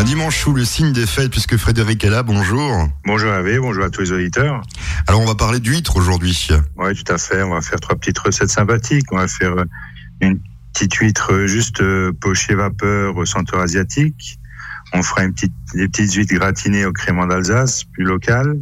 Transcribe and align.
Un 0.00 0.04
dimanche 0.04 0.38
sous 0.38 0.54
le 0.54 0.64
signe 0.64 0.92
des 0.94 1.04
fêtes, 1.04 1.30
puisque 1.30 1.58
Frédéric 1.58 2.02
est 2.04 2.08
là, 2.08 2.22
bonjour. 2.22 2.88
Bonjour 3.04 3.30
Hervé, 3.30 3.58
bonjour 3.58 3.84
à 3.84 3.90
tous 3.90 4.00
les 4.00 4.12
auditeurs. 4.12 4.62
Alors 5.06 5.20
on 5.20 5.26
va 5.26 5.34
parler 5.34 5.60
d'huîtres 5.60 5.94
aujourd'hui. 5.94 6.48
Oui, 6.78 6.94
tout 6.94 7.12
à 7.12 7.18
fait. 7.18 7.42
On 7.42 7.50
va 7.50 7.60
faire 7.60 7.78
trois 7.80 7.96
petites 7.96 8.18
recettes 8.18 8.48
sympathiques. 8.48 9.12
On 9.12 9.18
va 9.18 9.28
faire 9.28 9.58
euh, 9.58 9.64
une 10.22 10.40
petite 10.72 10.94
huître 10.94 11.44
juste 11.44 11.82
euh, 11.82 12.12
pochée 12.18 12.54
vapeur 12.54 13.14
au 13.14 13.26
centre 13.26 13.58
asiatique. 13.58 14.38
On 14.94 15.02
fera 15.02 15.24
une 15.24 15.34
petite, 15.34 15.52
des 15.74 15.86
petites 15.86 16.14
huîtres 16.14 16.34
gratinées 16.34 16.86
au 16.86 16.94
crément 16.94 17.26
d'Alsace, 17.26 17.84
plus 17.84 18.04
local. 18.04 18.56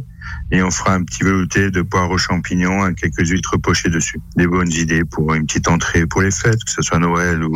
Et 0.51 0.63
on 0.63 0.71
fera 0.71 0.93
un 0.95 1.03
petit 1.03 1.23
velouté 1.23 1.69
de 1.69 1.81
poire 1.81 2.09
aux 2.09 2.17
champignons 2.17 2.83
avec 2.83 2.97
quelques 2.97 3.29
huîtres 3.29 3.57
pochées 3.57 3.89
dessus. 3.89 4.19
Des 4.35 4.47
bonnes 4.47 4.71
idées 4.71 5.03
pour 5.05 5.33
une 5.33 5.45
petite 5.45 5.67
entrée 5.67 6.05
pour 6.07 6.21
les 6.21 6.31
fêtes, 6.31 6.63
que 6.63 6.71
ce 6.71 6.81
soit 6.81 6.97
Noël 6.99 7.43
ou, 7.43 7.55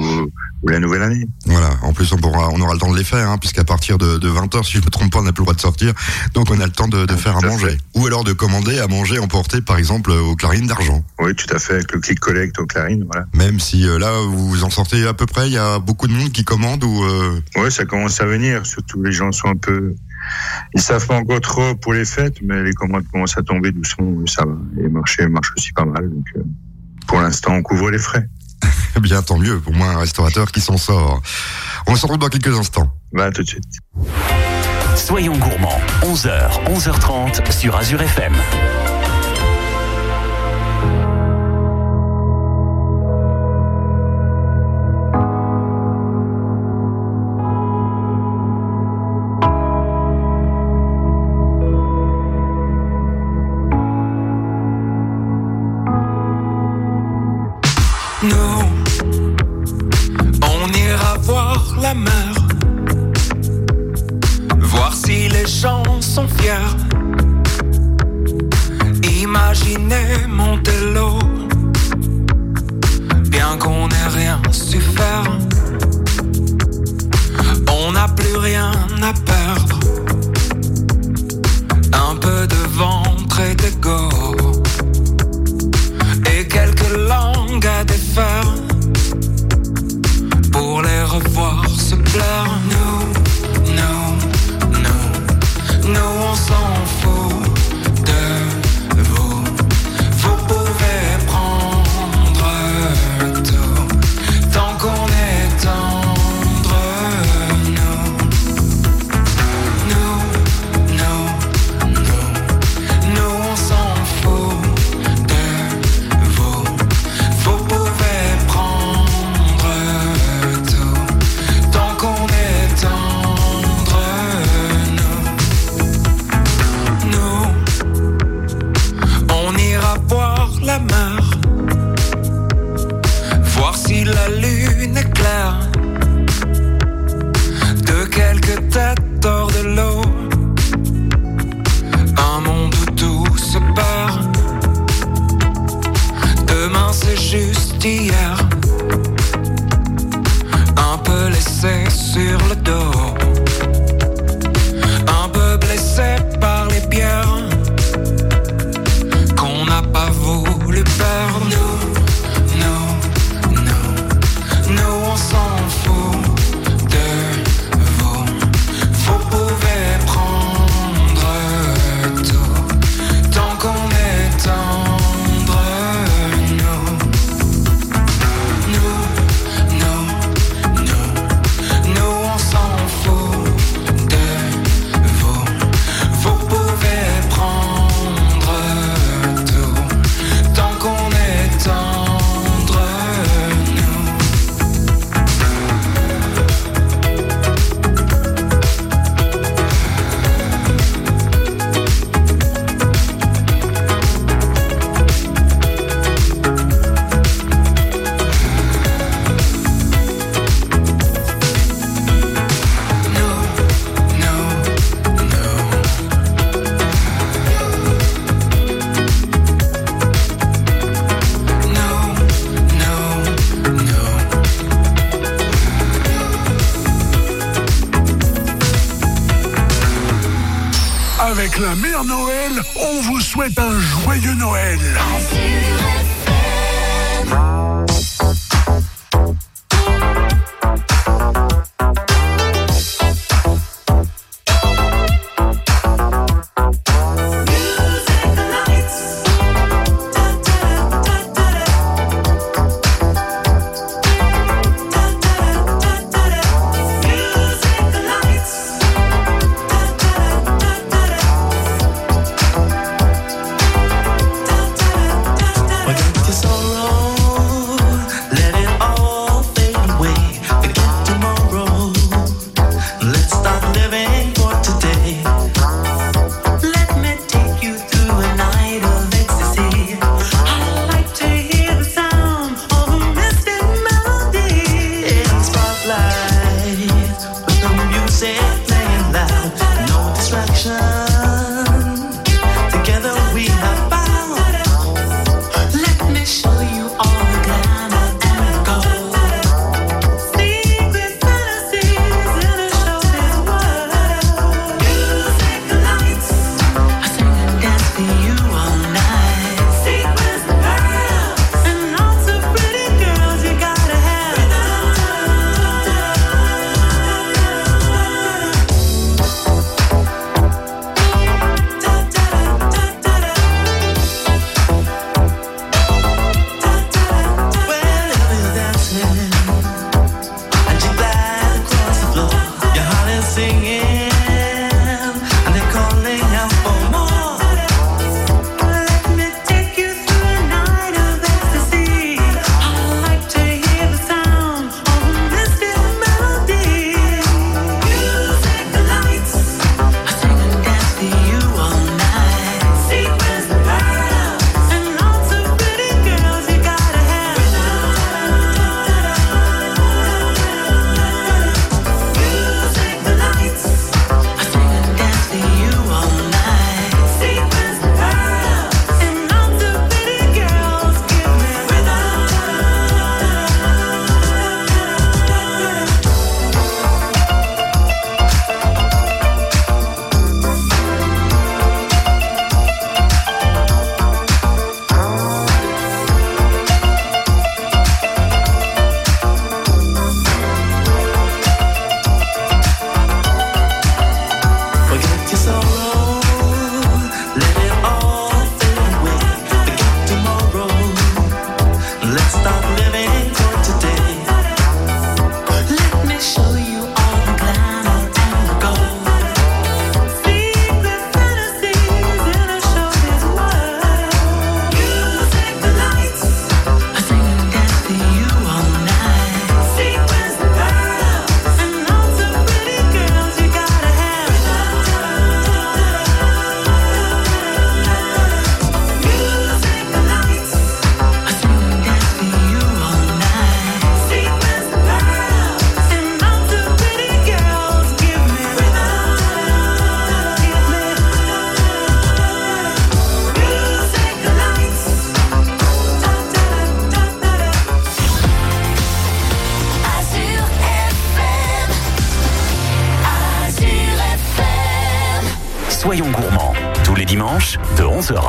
ou 0.62 0.68
la 0.68 0.80
nouvelle 0.80 1.02
année. 1.02 1.28
Voilà. 1.46 1.71
En 1.82 1.94
plus, 1.94 2.12
on 2.14 2.18
pourra, 2.18 2.50
on 2.50 2.62
aura 2.62 2.74
le 2.74 2.80
temps 2.80 2.92
de 2.92 2.98
les 2.98 3.04
faire, 3.04 3.30
hein, 3.30 3.38
puisqu'à 3.39 3.64
partir 3.64 3.98
de, 3.98 4.18
de 4.18 4.30
20h, 4.30 4.64
si 4.64 4.74
je 4.74 4.78
me 4.86 4.89
trompe 4.89 5.12
pas, 5.12 5.20
on 5.20 5.24
n'a 5.24 5.34
plus 5.34 5.42
le 5.42 5.46
droit 5.46 5.56
de 5.56 5.60
sortir. 5.61 5.94
Donc, 6.33 6.52
on 6.52 6.60
a 6.60 6.66
le 6.66 6.71
temps 6.71 6.88
de, 6.88 7.06
de 7.06 7.16
faire 7.16 7.38
à 7.38 7.42
manger. 7.42 7.71
fait. 7.71 7.78
Ou 7.96 8.06
alors 8.06 8.24
de 8.24 8.33
commander 8.33 8.80
à 8.80 8.88
manger 8.88 9.18
emporté, 9.19 9.61
par 9.61 9.78
exemple, 9.78 10.11
aux 10.11 10.36
clarines 10.36 10.68
d'argent. 10.68 11.04
Oui, 11.19 11.33
tout 11.36 11.54
à 11.54 11.60
fait, 11.60 11.74
avec 11.74 11.92
le 11.92 12.00
click 12.00 12.19
collect 12.19 12.60
au 12.60 12.66
clarine, 12.66 13.05
voilà. 13.11 13.25
Même 13.33 13.60
si 13.60 13.88
euh, 13.88 13.97
là, 13.97 14.11
vous 14.21 14.64
en 14.64 14.69
sortez 14.69 15.05
à 15.08 15.14
peu 15.14 15.25
près, 15.25 15.47
il 15.47 15.54
y 15.54 15.58
a 15.58 15.80
beaucoup 15.80 16.08
de 16.08 16.14
monde 16.14 16.32
qui 16.32 16.44
commande 16.44 16.83
ou, 16.83 17.04
euh, 17.04 17.42
Oui, 17.55 17.71
ça 17.71 17.86
commence 17.86 18.21
à 18.21 18.25
venir, 18.25 18.66
surtout 18.66 19.02
les 19.02 19.11
gens 19.11 19.32
sont 19.32 19.47
un 19.50 19.55
peu... 19.58 19.96
Ils 20.73 20.82
savent 20.82 21.05
pas 21.05 21.15
encore 21.15 21.42
trop 21.42 21.75
pour 21.75 21.93
les 21.93 22.05
fêtes, 22.05 22.37
mais 22.41 22.64
les 22.64 22.74
commandes 22.74 23.05
commencent 23.11 23.37
à 23.37 23.43
tomber 23.43 23.71
doucement, 23.71 24.25
ça 24.25 24.46
va. 24.46 24.55
Et 24.78 24.83
le 24.83 24.89
marché 24.89 25.28
marche 25.28 25.51
aussi 25.57 25.71
pas 25.74 25.86
mal, 25.86 26.10
donc 26.10 26.25
euh, 26.36 26.43
pour 27.07 27.21
l'instant, 27.21 27.54
on 27.54 27.61
couvre 27.61 27.91
les 27.91 27.97
frais. 27.97 28.28
eh 28.96 29.00
bien, 29.01 29.21
tant 29.21 29.38
mieux. 29.38 29.60
Pour 29.60 29.74
moi, 29.74 29.88
un 29.88 30.00
restaurateur 30.00 30.51
qui 30.51 30.61
s'en 30.61 30.77
sort. 30.77 31.21
On 31.88 31.96
se 31.96 32.03
retrouve 32.03 32.19
dans 32.19 32.30
quelques 32.30 32.58
instants. 32.58 32.91
Bah, 33.11 33.25
à 33.25 33.31
tout 33.31 33.44
de 33.44 33.47
suite. 33.47 33.64
Soyons 34.95 35.38
gourmands, 35.38 35.81
11h, 36.03 36.63
11h30 36.66 37.52
sur 37.52 37.75
Azure 37.75 38.02
FM. 38.02 38.33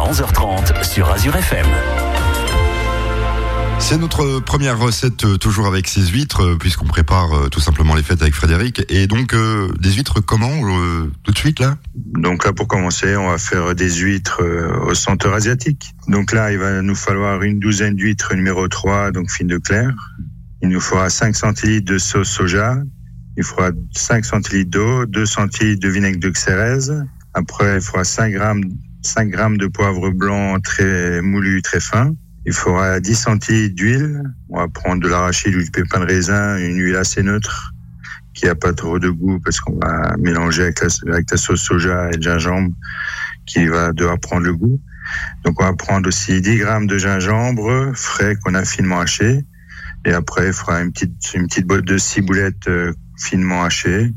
À 0.05 0.11
11h30 0.11 0.85
sur 0.85 1.11
Azure 1.11 1.35
FM. 1.37 1.67
C'est 3.79 3.97
notre 3.99 4.41
première 4.41 4.79
recette 4.79 5.25
euh, 5.25 5.37
toujours 5.37 5.67
avec 5.67 5.89
ces 5.89 6.07
huîtres 6.07 6.43
euh, 6.43 6.57
puisqu'on 6.59 6.87
prépare 6.87 7.33
euh, 7.33 7.49
tout 7.49 7.61
simplement 7.61 7.95
les 7.95 8.03
fêtes 8.03 8.21
avec 8.23 8.35
Frédéric 8.35 8.85
et 8.89 9.07
donc 9.07 9.35
euh, 9.35 9.69
des 9.81 9.93
huîtres 9.93 10.21
comment 10.21 10.51
euh, 10.51 11.11
tout 11.23 11.33
de 11.33 11.39
suite 11.39 11.59
là? 11.59 11.77
Donc 11.95 12.45
là, 12.45 12.53
pour 12.53 12.69
commencer, 12.69 13.17
on 13.17 13.29
va 13.29 13.39
faire 13.39 13.75
des 13.75 13.91
huîtres 13.97 14.43
euh, 14.43 14.91
au 14.91 14.95
centre 14.95 15.29
asiatique. 15.31 15.95
Donc 16.09 16.33
là, 16.33 16.53
il 16.53 16.59
va 16.59 16.83
nous 16.83 16.95
falloir 16.95 17.43
une 17.43 17.59
douzaine 17.59 17.95
d'huîtres 17.95 18.35
numéro 18.35 18.69
3, 18.69 19.11
donc 19.11 19.31
fines 19.31 19.47
de 19.47 19.59
clair. 19.59 19.91
Il 20.63 20.69
nous 20.69 20.81
faudra 20.81 21.09
5 21.09 21.35
centilitres 21.35 21.91
de 21.91 21.99
sauce 21.99 22.29
soja. 22.29 22.77
Il 23.37 23.43
faudra 23.43 23.71
5 23.93 24.25
centilitres 24.25 24.71
d'eau, 24.71 25.07
2 25.07 25.27
centilitres 25.27 25.81
de 25.81 25.89
vinaigre 25.89 26.21
de 26.21 26.31
xérèse. 26.31 27.05
Après, 27.35 27.77
il 27.77 27.81
faudra 27.81 28.05
5 28.05 28.33
grammes, 28.33 28.63
5 29.07 29.29
grammes 29.29 29.59
de 29.59 29.67
poivre 29.67 30.11
blanc 30.11 30.59
très 30.61 31.21
moulu, 31.21 31.63
très 31.63 31.81
fin. 31.81 32.15
Il 32.47 32.53
faudra 32.53 33.01
10 33.01 33.15
centilitres 33.15 33.75
d'huile. 33.75 34.23
On 34.51 34.59
va 34.59 34.69
prendre 34.69 35.03
de 35.03 35.09
l'arachide 35.09 35.55
ou 35.55 35.63
du 35.63 35.71
pépin 35.71 36.01
de 36.01 36.07
raisin, 36.07 36.57
une 36.59 36.79
huile 36.79 36.97
assez 36.97 37.23
neutre 37.23 37.73
qui 38.35 38.49
a 38.49 38.55
pas 38.55 38.73
trop 38.73 38.99
de 38.99 39.09
goût 39.09 39.39
parce 39.41 39.61
qu'on 39.61 39.79
va 39.79 40.17
mélanger 40.19 40.65
avec 40.65 40.81
la, 40.81 40.89
avec 41.15 41.31
sauce 41.37 41.63
soja 41.63 42.11
et 42.11 42.17
le 42.17 42.23
gingembre 42.23 42.75
qui 43.47 43.67
va 43.67 43.93
devoir 43.93 44.19
prendre 44.19 44.45
le 44.45 44.55
goût. 44.55 44.81
Donc 45.45 45.61
on 45.61 45.65
va 45.65 45.75
prendre 45.75 46.09
aussi 46.09 46.41
10 46.41 46.57
grammes 46.59 46.87
de 46.87 46.99
gingembre 46.99 47.93
frais 47.95 48.37
qu'on 48.43 48.55
a 48.55 48.65
finement 48.65 49.01
haché. 49.01 49.45
Et 50.05 50.13
après, 50.13 50.49
il 50.49 50.53
faudra 50.53 50.83
une 50.83 50.93
petite, 50.93 51.35
une 51.35 51.47
petite 51.47 51.67
botte 51.67 51.85
de 51.85 51.97
ciboulette 51.97 52.69
euh, 52.69 52.93
finement 53.19 53.65
hachée. 53.65 54.13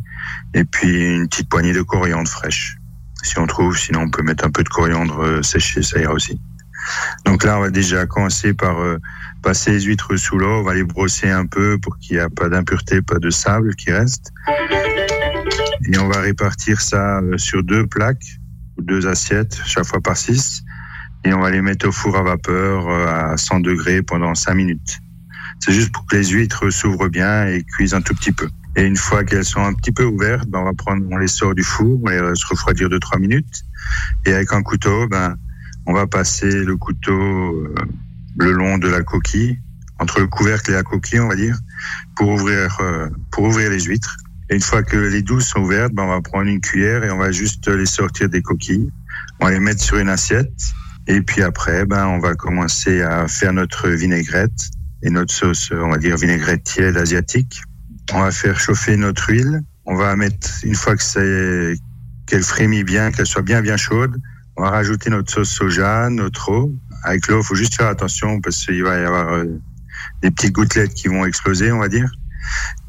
Et 0.53 0.63
puis 0.63 1.15
une 1.15 1.29
petite 1.29 1.50
poignée 1.50 1.74
de 1.74 1.82
coriandre 1.82 2.27
fraîche. 2.27 2.76
Si 3.24 3.40
on 3.40 3.48
trouve, 3.48 3.78
sinon 3.78 4.02
on 4.02 4.10
peut 4.10 4.24
mettre 4.24 4.46
un 4.46 4.52
peu 4.52 4.64
de 4.64 4.70
coriandre 4.70 5.20
euh, 5.20 5.42
séché, 5.42 5.82
ça 5.82 6.00
ira 6.00 6.14
aussi. 6.14 6.40
Donc 7.26 7.44
là, 7.44 7.58
on 7.58 7.62
va 7.62 7.70
déjà 7.70 8.06
commencer 8.06 8.54
par 8.54 8.80
euh, 8.80 8.98
passer 9.42 9.72
les 9.72 9.82
huîtres 9.82 10.16
sous 10.16 10.38
l'eau. 10.38 10.60
On 10.60 10.64
va 10.64 10.74
les 10.74 10.84
brosser 10.84 11.30
un 11.30 11.46
peu 11.46 11.78
pour 11.80 11.98
qu'il 11.98 12.18
n'y 12.18 12.24
ait 12.24 12.30
pas 12.30 12.50
d'impureté, 12.50 13.02
pas 13.02 13.20
de 13.20 13.30
sable 13.30 13.76
qui 13.76 13.92
reste. 13.92 14.32
Et 15.92 15.98
on 15.98 16.08
va 16.08 16.22
répartir 16.22 16.80
ça 16.80 17.20
euh, 17.20 17.38
sur 17.38 17.64
deux 17.64 17.86
plaques 17.88 18.40
ou 18.78 18.84
deux 18.84 19.08
assiettes, 19.08 19.60
chaque 19.66 19.86
fois 19.86 20.00
par 20.02 20.16
six. 20.16 20.64
Et 21.26 21.34
on 21.34 21.42
va 21.42 21.50
les 21.50 21.62
mettre 21.62 21.88
au 21.88 21.92
four 21.92 22.16
à 22.16 22.24
vapeur 22.24 22.88
à 22.90 23.36
100 23.36 23.62
degrés 23.62 24.02
pendant 24.02 24.34
5 24.34 24.54
minutes. 24.54 25.00
C'est 25.60 25.74
juste 25.74 25.92
pour 25.92 26.06
que 26.06 26.16
les 26.16 26.26
huîtres 26.26 26.70
s'ouvrent 26.70 27.10
bien 27.10 27.48
et 27.48 27.64
cuisent 27.64 27.96
un 27.96 28.02
tout 28.02 28.14
petit 28.14 28.32
peu. 28.32 28.48
Et 28.77 28.84
une 28.84 28.96
fois 28.96 29.24
qu'elles 29.24 29.43
sont 29.43 29.60
un 29.60 29.74
petit 29.74 29.91
peu 29.91 30.05
ouvertes, 30.05 30.48
ben 30.48 30.60
on 30.60 30.65
va 30.65 30.74
prendre, 30.74 31.03
on 31.10 31.17
les 31.17 31.27
sort 31.27 31.55
du 31.55 31.63
four, 31.63 32.00
on 32.03 32.10
les 32.10 32.22
laisse 32.22 32.43
refroidir 32.43 32.89
de 32.89 33.00
3 33.00 33.17
minutes. 33.17 33.65
Et 34.27 34.34
avec 34.34 34.53
un 34.53 34.62
couteau, 34.62 35.07
ben, 35.07 35.36
on 35.88 35.93
va 35.93 36.05
passer 36.05 36.63
le 36.63 36.77
couteau 36.77 37.12
euh, 37.12 37.74
le 38.38 38.51
long 38.51 38.77
de 38.77 38.88
la 38.88 39.01
coquille, 39.01 39.60
entre 39.98 40.19
le 40.19 40.27
couvercle 40.27 40.69
et 40.69 40.74
la 40.75 40.84
coquille, 40.84 41.19
on 41.19 41.27
va 41.27 41.36
dire, 41.36 41.57
pour 42.15 42.29
ouvrir, 42.29 42.77
euh, 42.81 43.10
pour 43.31 43.46
ouvrir 43.46 43.72
les 43.72 43.79
huîtres. 43.79 44.15
Et 44.51 44.55
une 44.55 44.62
fois 44.62 44.84
que 44.84 44.96
les 44.96 45.24
douces 45.24 45.48
sont 45.48 45.62
ouvertes, 45.62 45.93
ben, 45.93 46.03
on 46.03 46.10
va 46.10 46.22
prendre 46.22 46.48
une 46.48 46.62
cuillère 46.62 47.03
et 47.03 47.10
on 47.10 47.17
va 47.17 47.31
juste 47.31 47.67
les 47.67 47.88
sortir 47.88 48.29
des 48.29 48.43
coquilles. 48.43 48.91
On 49.39 49.46
va 49.46 49.51
les 49.51 49.60
mettre 49.60 49.81
sur 49.81 49.98
une 49.98 50.10
assiette. 50.10 50.53
Et 51.07 51.22
puis 51.22 51.41
après, 51.41 51.88
ben, 51.88 52.05
on 52.05 52.19
va 52.19 52.36
commencer 52.36 53.01
à 53.01 53.27
faire 53.27 53.53
notre 53.53 53.89
vinaigrette 53.89 54.69
et 55.01 55.10
notre 55.10 55.34
sauce, 55.34 55.72
on 55.72 55.89
va 55.89 55.98
dire 55.98 56.15
vinaigrette 56.15 56.63
tiède 56.63 56.98
asiatique. 56.98 57.62
On 58.14 58.22
va 58.22 58.32
faire 58.32 58.60
chauffer 58.60 58.98
notre 58.98 59.30
huile. 59.30 59.62
On 59.86 59.96
va 59.96 60.16
mettre, 60.16 60.50
une 60.64 60.76
fois 60.76 60.96
que 60.96 61.04
c'est, 61.04 61.76
qu'elle 62.26 62.44
frémit 62.44 62.84
bien, 62.84 63.12
qu'elle 63.12 63.26
soit 63.26 63.42
bien, 63.42 63.62
bien 63.62 63.78
chaude, 63.78 64.18
on 64.56 64.64
va 64.64 64.72
rajouter 64.72 65.10
notre 65.10 65.32
sauce 65.32 65.50
soja, 65.50 66.10
notre 66.10 66.50
eau. 66.50 66.74
Avec 67.04 67.28
l'eau, 67.28 67.44
faut 67.44 67.56
juste 67.56 67.76
faire 67.76 67.88
attention 67.88 68.42
parce 68.42 68.66
qu'il 68.66 68.84
va 68.84 68.98
y 68.98 69.04
avoir 69.04 69.34
euh, 69.34 69.46
des 70.22 70.32
petites 70.32 70.54
gouttelettes 70.54 70.94
qui 70.94 71.08
vont 71.08 71.26
exploser, 71.26 71.72
on 71.72 71.80
va 71.80 71.90
dire. 71.90 72.10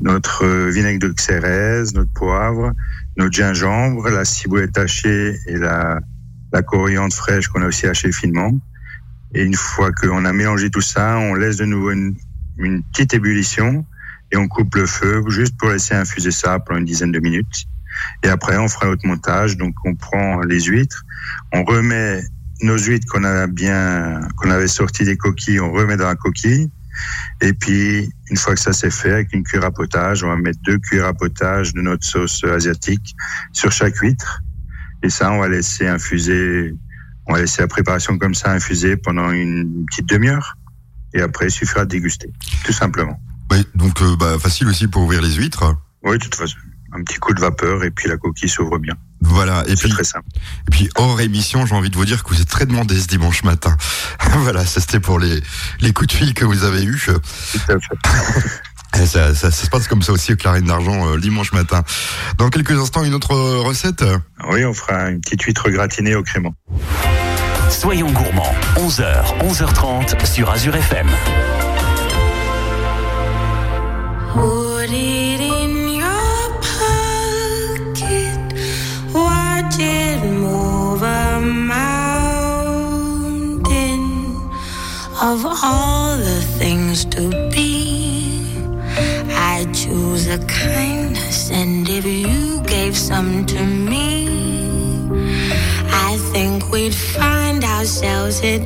notre 0.00 0.44
euh, 0.44 0.70
vinaigre 0.70 1.06
de 1.08 1.12
xérès, 1.12 1.92
notre 1.94 2.12
poivre, 2.12 2.72
notre 3.16 3.32
gingembre, 3.32 4.08
la 4.08 4.24
ciboulette 4.24 4.78
hachée 4.78 5.36
et 5.46 5.56
la, 5.56 6.00
la 6.52 6.62
coriandre 6.62 7.14
fraîche 7.14 7.48
qu'on 7.48 7.62
a 7.62 7.66
aussi 7.66 7.86
hachée 7.86 8.12
finement. 8.12 8.52
Et 9.34 9.42
une 9.44 9.54
fois 9.54 9.92
qu'on 9.92 10.24
a 10.24 10.32
mélangé 10.32 10.70
tout 10.70 10.80
ça, 10.80 11.18
on 11.18 11.34
laisse 11.34 11.56
de 11.56 11.64
nouveau 11.64 11.90
une, 11.90 12.16
une 12.56 12.82
petite 12.84 13.14
ébullition 13.14 13.84
et 14.32 14.36
on 14.36 14.48
coupe 14.48 14.74
le 14.74 14.86
feu 14.86 15.22
juste 15.28 15.56
pour 15.58 15.70
laisser 15.70 15.94
infuser 15.94 16.30
ça 16.30 16.58
pendant 16.58 16.80
une 16.80 16.86
dizaine 16.86 17.12
de 17.12 17.20
minutes. 17.20 17.66
Et 18.22 18.28
après, 18.28 18.56
on 18.58 18.68
fera 18.68 18.86
notre 18.86 19.06
montage. 19.06 19.56
Donc, 19.56 19.74
on 19.84 19.94
prend 19.94 20.40
les 20.40 20.60
huîtres, 20.60 21.04
on 21.52 21.64
remet 21.64 22.22
nos 22.62 22.76
huîtres 22.76 23.06
qu'on 23.08 23.24
a 23.24 23.46
bien, 23.46 24.20
qu'on 24.36 24.50
avait 24.50 24.68
sorties 24.68 25.04
des 25.04 25.16
coquilles, 25.16 25.60
on 25.60 25.72
remet 25.72 25.96
dans 25.96 26.08
la 26.08 26.16
coquille. 26.16 26.70
Et 27.40 27.52
puis, 27.52 28.10
une 28.30 28.36
fois 28.36 28.54
que 28.54 28.60
ça 28.60 28.72
c'est 28.72 28.90
fait, 28.90 29.12
avec 29.12 29.32
une 29.32 29.44
cuillère 29.44 29.66
à 29.66 29.70
potage, 29.70 30.24
on 30.24 30.28
va 30.28 30.36
mettre 30.36 30.58
deux 30.62 30.78
cuillères 30.78 31.06
à 31.06 31.14
potage 31.14 31.72
de 31.72 31.80
notre 31.80 32.04
sauce 32.04 32.42
asiatique 32.44 33.14
sur 33.52 33.70
chaque 33.70 33.96
huître. 33.96 34.42
Et 35.04 35.08
ça, 35.08 35.30
on 35.30 35.38
va 35.38 35.48
laisser 35.48 35.86
infuser, 35.86 36.74
on 37.26 37.34
va 37.34 37.40
laisser 37.40 37.62
la 37.62 37.68
préparation 37.68 38.18
comme 38.18 38.34
ça 38.34 38.50
infuser 38.50 38.96
pendant 38.96 39.30
une 39.30 39.86
petite 39.86 40.08
demi-heure. 40.08 40.56
Et 41.14 41.20
après, 41.20 41.46
il 41.46 41.50
suffira 41.52 41.84
de 41.84 41.90
déguster, 41.90 42.32
tout 42.64 42.72
simplement. 42.72 43.20
Oui, 43.50 43.66
donc 43.74 44.00
euh, 44.02 44.16
bah, 44.16 44.38
facile 44.38 44.68
aussi 44.68 44.88
pour 44.88 45.02
ouvrir 45.02 45.22
les 45.22 45.32
huîtres. 45.32 45.74
Oui, 46.02 46.18
de 46.18 46.22
toute 46.22 46.34
façon, 46.34 46.56
un 46.92 47.02
petit 47.02 47.18
coup 47.18 47.34
de 47.34 47.40
vapeur 47.40 47.84
et 47.84 47.90
puis 47.90 48.08
la 48.08 48.16
coquille 48.16 48.48
s'ouvre 48.48 48.78
bien. 48.78 48.94
Voilà. 49.20 49.64
Et 49.66 49.74
puis, 49.74 49.88
très 49.88 50.04
simple. 50.04 50.26
et 50.66 50.70
puis 50.70 50.88
hors 50.96 51.20
émission, 51.20 51.66
j'ai 51.66 51.74
envie 51.74 51.90
de 51.90 51.96
vous 51.96 52.04
dire 52.04 52.22
que 52.22 52.30
vous 52.30 52.40
êtes 52.40 52.48
très 52.48 52.66
demandé 52.66 52.98
ce 52.98 53.06
dimanche 53.06 53.42
matin. 53.42 53.76
voilà, 54.38 54.64
ça 54.64 54.80
c'était 54.80 55.00
pour 55.00 55.18
les, 55.18 55.42
les 55.80 55.92
coups 55.92 56.08
de 56.08 56.16
fil 56.16 56.34
que 56.34 56.44
vous 56.44 56.64
avez 56.64 56.84
eus. 56.84 57.08
Tout 57.08 57.72
à 57.72 57.78
fait. 57.78 59.02
Et 59.02 59.06
ça, 59.06 59.34
ça, 59.34 59.50
ça 59.50 59.64
se 59.64 59.70
passe 59.70 59.88
comme 59.88 60.02
ça 60.02 60.12
aussi 60.12 60.32
au 60.32 60.36
Clarine 60.36 60.66
d'Argent 60.66 61.12
euh, 61.12 61.18
dimanche 61.18 61.52
matin. 61.52 61.82
Dans 62.38 62.48
quelques 62.48 62.72
instants, 62.72 63.04
une 63.04 63.14
autre 63.14 63.32
euh, 63.32 63.60
recette. 63.60 64.04
Oui, 64.48 64.64
on 64.64 64.74
fera 64.74 65.10
une 65.10 65.20
petite 65.20 65.42
huître 65.42 65.68
gratinée 65.70 66.14
au 66.14 66.22
crément. 66.22 66.54
Soyons 67.70 68.10
gourmands, 68.10 68.54
11h, 68.76 69.38
11h30 69.40 70.24
sur 70.24 70.50
Azure 70.50 70.74
FM. 70.74 71.08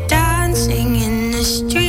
Dancing 0.09 0.97
in 0.97 1.31
the 1.31 1.45
street. 1.45 1.82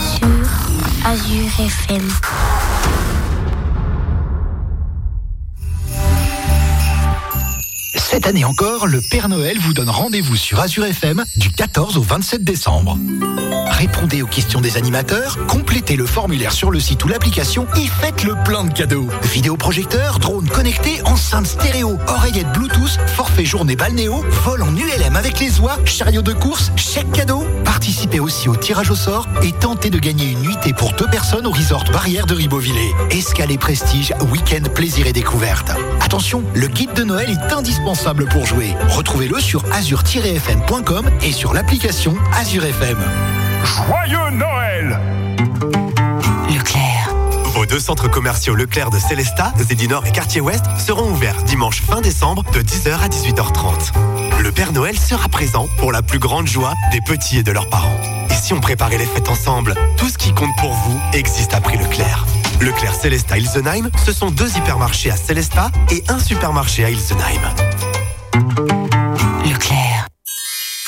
Sur 0.00 0.28
Azure 1.06 1.60
FM. 1.60 2.08
Cette 7.94 8.26
année 8.26 8.44
encore, 8.44 8.86
le 8.86 9.00
Père 9.10 9.28
Noël 9.28 9.58
vous 9.58 9.72
donne 9.72 9.90
rendez-vous 9.90 10.36
sur 10.36 10.58
Azure 10.60 10.86
FM 10.86 11.24
du 11.36 11.50
14 11.50 11.96
au 11.96 12.02
27 12.02 12.42
décembre. 12.42 12.98
Répondez 13.84 14.22
aux 14.22 14.26
questions 14.26 14.62
des 14.62 14.78
animateurs, 14.78 15.36
complétez 15.46 15.96
le 15.96 16.06
formulaire 16.06 16.52
sur 16.52 16.70
le 16.70 16.80
site 16.80 17.04
ou 17.04 17.08
l'application 17.08 17.66
et 17.76 17.86
faites 17.86 18.24
le 18.24 18.34
plein 18.42 18.64
de 18.64 18.72
cadeaux. 18.72 19.06
Vidéoprojecteur, 19.24 20.18
drone 20.20 20.48
connecté, 20.48 21.02
enceinte 21.04 21.46
stéréo, 21.46 21.98
oreillette 22.08 22.50
Bluetooth, 22.54 22.98
forfait 23.08 23.44
journée 23.44 23.76
balnéo, 23.76 24.24
vol 24.42 24.62
en 24.62 24.74
ULM 24.74 25.16
avec 25.16 25.38
les 25.38 25.60
oies, 25.60 25.76
chariot 25.84 26.22
de 26.22 26.32
course, 26.32 26.72
chèque 26.76 27.12
cadeau. 27.12 27.44
Participez 27.66 28.20
aussi 28.20 28.48
au 28.48 28.56
tirage 28.56 28.90
au 28.90 28.94
sort 28.96 29.28
et 29.42 29.52
tentez 29.52 29.90
de 29.90 29.98
gagner 29.98 30.30
une 30.30 30.40
nuitée 30.40 30.72
pour 30.72 30.94
deux 30.94 31.08
personnes 31.08 31.46
au 31.46 31.50
resort 31.50 31.84
Barrière 31.92 32.24
de 32.24 32.32
Ribeauvillé. 32.32 32.90
Escalée 33.10 33.58
Prestige, 33.58 34.14
week-end 34.32 34.66
plaisir 34.74 35.06
et 35.06 35.12
découverte. 35.12 35.72
Attention, 36.00 36.42
le 36.54 36.68
guide 36.68 36.94
de 36.94 37.04
Noël 37.04 37.28
est 37.28 37.52
indispensable 37.52 38.24
pour 38.30 38.46
jouer. 38.46 38.74
Retrouvez-le 38.88 39.38
sur 39.40 39.62
azure-fm.com 39.74 41.10
et 41.20 41.32
sur 41.32 41.52
l'application 41.52 42.16
Azure 42.32 42.64
FM. 42.64 43.43
Joyeux 43.74 44.30
Noël 44.30 45.00
Leclerc. 46.48 47.10
Vos 47.54 47.66
deux 47.66 47.80
centres 47.80 48.08
commerciaux 48.08 48.54
Leclerc 48.54 48.90
de 48.90 49.00
Célestat, 49.00 49.52
Zédinor 49.58 50.06
et 50.06 50.12
Quartier 50.12 50.40
Ouest 50.40 50.64
seront 50.78 51.10
ouverts 51.10 51.42
dimanche 51.42 51.82
fin 51.82 52.00
décembre 52.00 52.44
de 52.52 52.60
10h 52.60 52.92
à 53.00 53.08
18h30. 53.08 53.92
Le 54.40 54.52
Père 54.52 54.72
Noël 54.72 54.96
sera 54.96 55.28
présent 55.28 55.66
pour 55.78 55.90
la 55.90 56.02
plus 56.02 56.20
grande 56.20 56.46
joie 56.46 56.74
des 56.92 57.00
petits 57.00 57.38
et 57.38 57.42
de 57.42 57.50
leurs 57.50 57.68
parents. 57.68 57.98
Et 58.30 58.34
si 58.34 58.52
on 58.52 58.60
préparait 58.60 58.98
les 58.98 59.06
fêtes 59.06 59.28
ensemble, 59.28 59.74
tout 59.96 60.08
ce 60.08 60.18
qui 60.18 60.32
compte 60.32 60.54
pour 60.60 60.72
vous 60.72 61.00
existe 61.12 61.52
à 61.52 61.60
prix 61.60 61.76
Leclerc. 61.76 62.26
Leclerc 62.60 62.94
Célestat 62.94 63.38
Ilsenheim, 63.38 63.90
ce 64.06 64.12
sont 64.12 64.30
deux 64.30 64.56
hypermarchés 64.56 65.10
à 65.10 65.16
Célestat 65.16 65.72
et 65.90 66.04
un 66.08 66.20
supermarché 66.20 66.84
à 66.84 66.90
Ilsenheim. 66.90 67.42
Leclerc. 69.44 69.93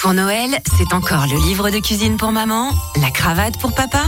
Pour 0.06 0.14
Noël, 0.14 0.60
c'est 0.78 0.94
encore 0.94 1.26
le 1.26 1.36
livre 1.36 1.68
de 1.68 1.80
cuisine 1.80 2.16
pour 2.16 2.30
maman, 2.30 2.70
la 3.02 3.10
cravate 3.10 3.58
pour 3.58 3.74
papa. 3.74 4.04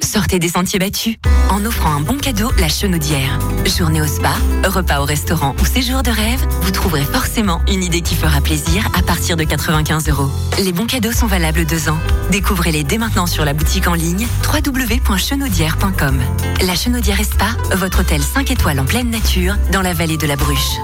Sortez 0.00 0.38
des 0.38 0.48
sentiers 0.48 0.78
battus 0.78 1.16
en 1.50 1.64
offrant 1.64 1.90
un 1.90 2.00
bon 2.00 2.16
cadeau, 2.16 2.52
la 2.60 2.68
chenaudière. 2.68 3.36
Journée 3.76 4.00
au 4.00 4.06
spa, 4.06 4.34
repas 4.64 5.00
au 5.00 5.04
restaurant 5.04 5.56
ou 5.60 5.64
séjour 5.64 6.04
de 6.04 6.12
rêve, 6.12 6.46
vous 6.60 6.70
trouverez 6.70 7.02
forcément 7.02 7.60
une 7.66 7.82
idée 7.82 8.02
qui 8.02 8.14
fera 8.14 8.40
plaisir 8.40 8.88
à 8.96 9.02
partir 9.02 9.36
de 9.36 9.42
95 9.42 10.08
euros. 10.10 10.30
Les 10.62 10.70
bons 10.70 10.86
cadeaux 10.86 11.10
sont 11.10 11.26
valables 11.26 11.66
deux 11.66 11.88
ans. 11.88 11.98
Découvrez-les 12.30 12.84
dès 12.84 12.98
maintenant 12.98 13.26
sur 13.26 13.44
la 13.44 13.52
boutique 13.52 13.88
en 13.88 13.94
ligne 13.94 14.28
www.chenaudière.com. 14.44 16.20
La 16.64 16.76
Chenaudière 16.76 17.18
et 17.18 17.24
Spa, 17.24 17.48
votre 17.74 18.02
hôtel 18.02 18.22
5 18.22 18.48
étoiles 18.52 18.78
en 18.78 18.84
pleine 18.84 19.10
nature 19.10 19.56
dans 19.72 19.82
la 19.82 19.92
vallée 19.92 20.18
de 20.18 20.26
la 20.28 20.36
Bruche. 20.36 20.76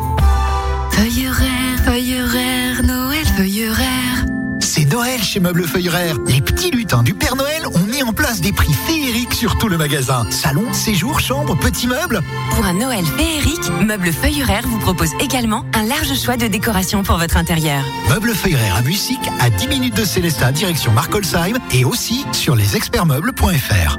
Noël 4.93 5.23
chez 5.23 5.41
Meubles 5.41 5.67
Feuilleraire. 5.67 6.17
Les 6.27 6.43
petits 6.43 6.71
lutins 6.71 7.03
du 7.03 7.15
Père 7.15 7.35
Noël 7.35 7.67
ont 7.67 7.87
mis 7.87 8.03
en 8.03 8.13
place 8.13 8.43
des 8.43 8.53
prix 8.53 8.75
féeriques 8.75 9.33
sur 9.33 9.57
tout 9.57 9.69
le 9.69 9.79
magasin. 9.79 10.27
Salon, 10.29 10.71
séjour, 10.75 11.19
chambre, 11.19 11.57
petits 11.59 11.87
meubles. 11.87 12.21
Pour 12.51 12.67
un 12.67 12.75
Noël 12.75 13.03
féerique, 13.17 13.71
Meubles 13.81 14.13
Feuilleraire 14.13 14.67
vous 14.67 14.79
propose 14.79 15.13
également 15.19 15.65
un 15.73 15.85
large 15.85 16.15
choix 16.23 16.37
de 16.37 16.47
décorations 16.47 17.03
pour 17.03 17.17
votre 17.17 17.39
intérieur. 17.39 17.83
Meubles 18.11 18.35
Feuilleraire 18.35 18.77
à 18.77 18.83
Musique, 18.83 19.31
à 19.41 19.49
10 19.49 19.69
minutes 19.69 19.97
de 19.97 20.05
Célestat, 20.05 20.53
direction 20.53 20.93
Markolsheim 20.93 21.57
et 21.73 21.87
aussi 21.87 22.27
sur 22.33 22.55
lesexpertmeubles.fr. 22.55 23.99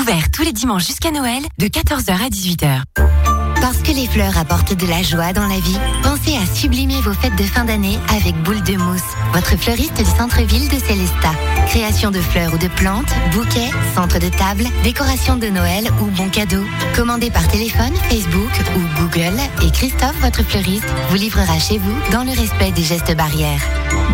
Ouvert 0.00 0.30
tous 0.30 0.44
les 0.44 0.52
dimanches 0.54 0.86
jusqu'à 0.86 1.10
Noël 1.10 1.42
de 1.58 1.66
14h 1.66 2.10
à 2.10 2.28
18h. 2.30 3.29
Parce 3.60 3.78
que 3.78 3.92
les 3.92 4.06
fleurs 4.06 4.36
apportent 4.38 4.74
de 4.74 4.86
la 4.86 5.02
joie 5.02 5.32
dans 5.32 5.46
la 5.46 5.60
vie, 5.60 5.78
pensez 6.02 6.36
à 6.36 6.46
sublimer 6.54 7.00
vos 7.02 7.12
fêtes 7.12 7.36
de 7.36 7.44
fin 7.44 7.64
d'année 7.64 7.98
avec 8.08 8.34
Boule 8.42 8.62
de 8.62 8.76
Mousse, 8.76 9.00
votre 9.32 9.56
fleuriste 9.56 9.96
du 9.96 10.04
centre-ville 10.04 10.68
de 10.68 10.78
Célestat. 10.78 11.34
Création 11.66 12.10
de 12.10 12.20
fleurs 12.20 12.54
ou 12.54 12.58
de 12.58 12.68
plantes, 12.68 13.12
bouquets, 13.32 13.70
centre 13.94 14.18
de 14.18 14.28
table, 14.28 14.64
décoration 14.82 15.36
de 15.36 15.48
Noël 15.48 15.90
ou 16.00 16.06
bons 16.06 16.30
cadeaux. 16.30 16.64
Commandez 16.96 17.30
par 17.30 17.46
téléphone, 17.48 17.94
Facebook 18.08 18.50
ou 18.76 19.02
Google 19.02 19.38
et 19.62 19.70
Christophe, 19.70 20.18
votre 20.20 20.42
fleuriste, 20.42 20.86
vous 21.10 21.16
livrera 21.16 21.58
chez 21.58 21.78
vous 21.78 21.96
dans 22.12 22.24
le 22.24 22.30
respect 22.30 22.72
des 22.72 22.82
gestes 22.82 23.14
barrières. 23.16 23.62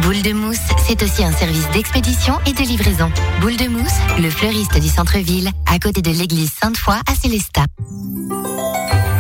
Boule 0.03 0.23
de 0.23 0.33
Mousse, 0.33 0.59
c'est 0.87 1.03
aussi 1.03 1.25
un 1.25 1.33
service 1.33 1.69
d'expédition 1.71 2.39
et 2.47 2.53
de 2.53 2.63
livraison. 2.63 3.11
Boule 3.41 3.57
de 3.57 3.69
Mousse, 3.69 3.99
le 4.19 4.29
fleuriste 4.29 4.79
du 4.79 4.89
centre-ville, 4.89 5.51
à 5.73 5.79
côté 5.79 6.03
de 6.03 6.11
l'église 6.11 6.51
Sainte-Foy 6.61 6.97
à 7.11 7.15
Célestat. 7.15 7.65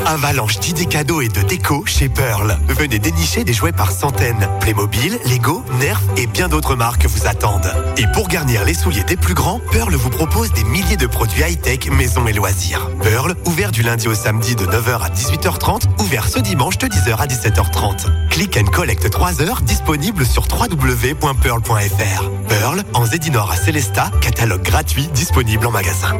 Avalanche 0.06 0.60
d'idées 0.60 0.86
cadeaux 0.86 1.20
et 1.20 1.28
de 1.28 1.40
déco 1.42 1.84
chez 1.84 2.08
Pearl. 2.08 2.56
Venez 2.68 3.00
dénicher 3.00 3.42
des 3.42 3.52
jouets 3.52 3.72
par 3.72 3.90
centaines. 3.90 4.48
Playmobil, 4.60 5.18
Lego, 5.25 5.64
Nerf 5.80 6.00
et 6.16 6.28
bien 6.28 6.48
d'autres 6.48 6.76
marques 6.76 7.06
vous 7.06 7.26
attendent. 7.26 7.72
Et 7.96 8.04
pour 8.14 8.28
garnir 8.28 8.64
les 8.64 8.75
souliers 8.75 9.02
des 9.02 9.16
plus 9.16 9.34
grands, 9.34 9.60
Pearl 9.72 9.92
vous 9.96 10.10
propose 10.10 10.52
des 10.52 10.62
milliers 10.62 10.96
de 10.96 11.08
produits 11.08 11.42
high-tech, 11.42 11.90
maison 11.90 12.25
et 12.28 12.32
loisirs. 12.32 12.88
Pearl, 13.02 13.34
ouvert 13.47 13.73
du 13.73 13.82
lundi 13.82 14.06
au 14.06 14.14
samedi 14.14 14.54
de 14.54 14.64
9h 14.64 15.00
à 15.02 15.08
18h30, 15.08 16.00
ouvert 16.00 16.28
ce 16.28 16.38
dimanche 16.38 16.78
de 16.78 16.86
10h 16.86 17.16
à 17.16 17.26
17h30. 17.26 18.28
Click 18.30 18.56
and 18.56 18.71
collect 18.71 19.10
3 19.10 19.42
heures, 19.42 19.60
disponible 19.62 20.25
sur 20.25 20.45
www.pearl.fr. 20.49 22.30
Pearl, 22.49 22.84
en 22.95 23.06
Zédinor 23.06 23.50
à 23.50 23.56
Célestat, 23.56 24.12
catalogue 24.21 24.62
gratuit 24.62 25.08
disponible 25.08 25.66
en 25.66 25.73
magasin. 25.73 26.14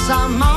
some 0.07 0.54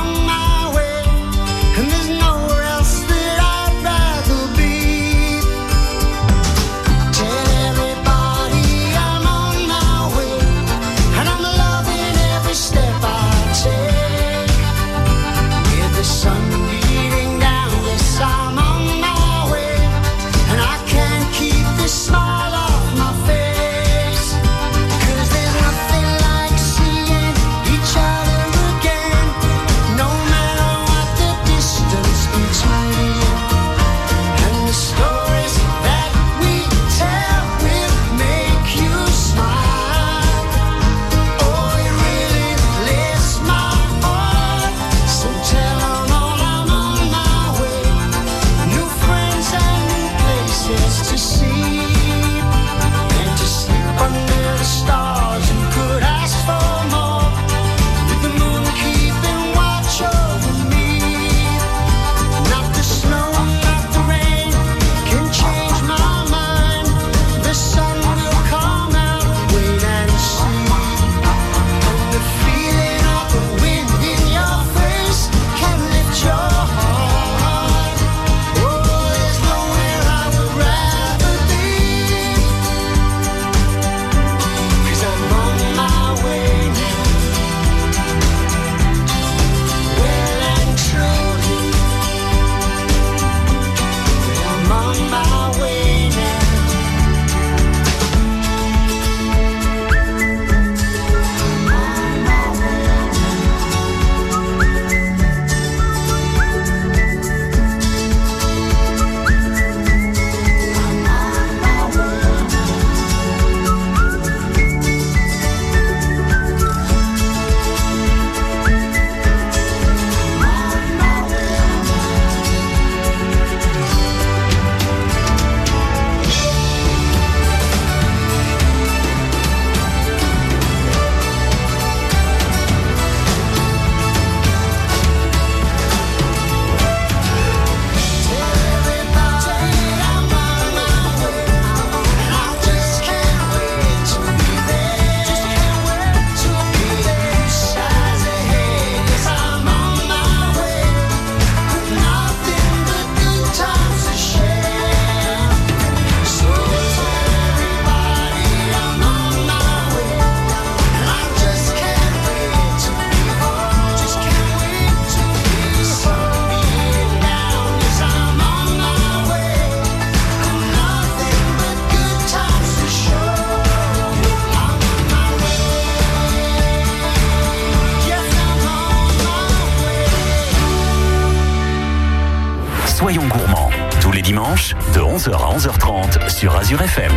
11h 185.19 185.33
à 185.33 185.57
11h30 185.57 186.29
sur 186.29 186.55
Azure 186.55 186.81
FM. 186.81 187.11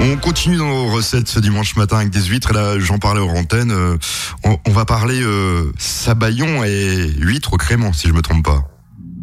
On 0.00 0.16
continue 0.16 0.56
dans 0.56 0.64
nos 0.66 0.86
recettes 0.86 1.28
ce 1.28 1.38
dimanche 1.38 1.76
matin 1.76 1.98
avec 1.98 2.08
des 2.08 2.22
huîtres. 2.22 2.54
Là, 2.54 2.78
j'en 2.78 2.96
parlais 2.96 3.20
aux 3.20 3.28
antennes. 3.28 3.72
euh, 3.72 3.98
on, 4.42 4.56
on 4.66 4.70
va 4.70 4.86
parler 4.86 5.20
euh, 5.22 5.70
sabayon 5.76 6.64
et 6.64 7.12
huîtres 7.18 7.52
au 7.52 7.56
crément, 7.58 7.92
si 7.92 8.08
je 8.08 8.14
me 8.14 8.22
trompe 8.22 8.42
pas. 8.42 8.66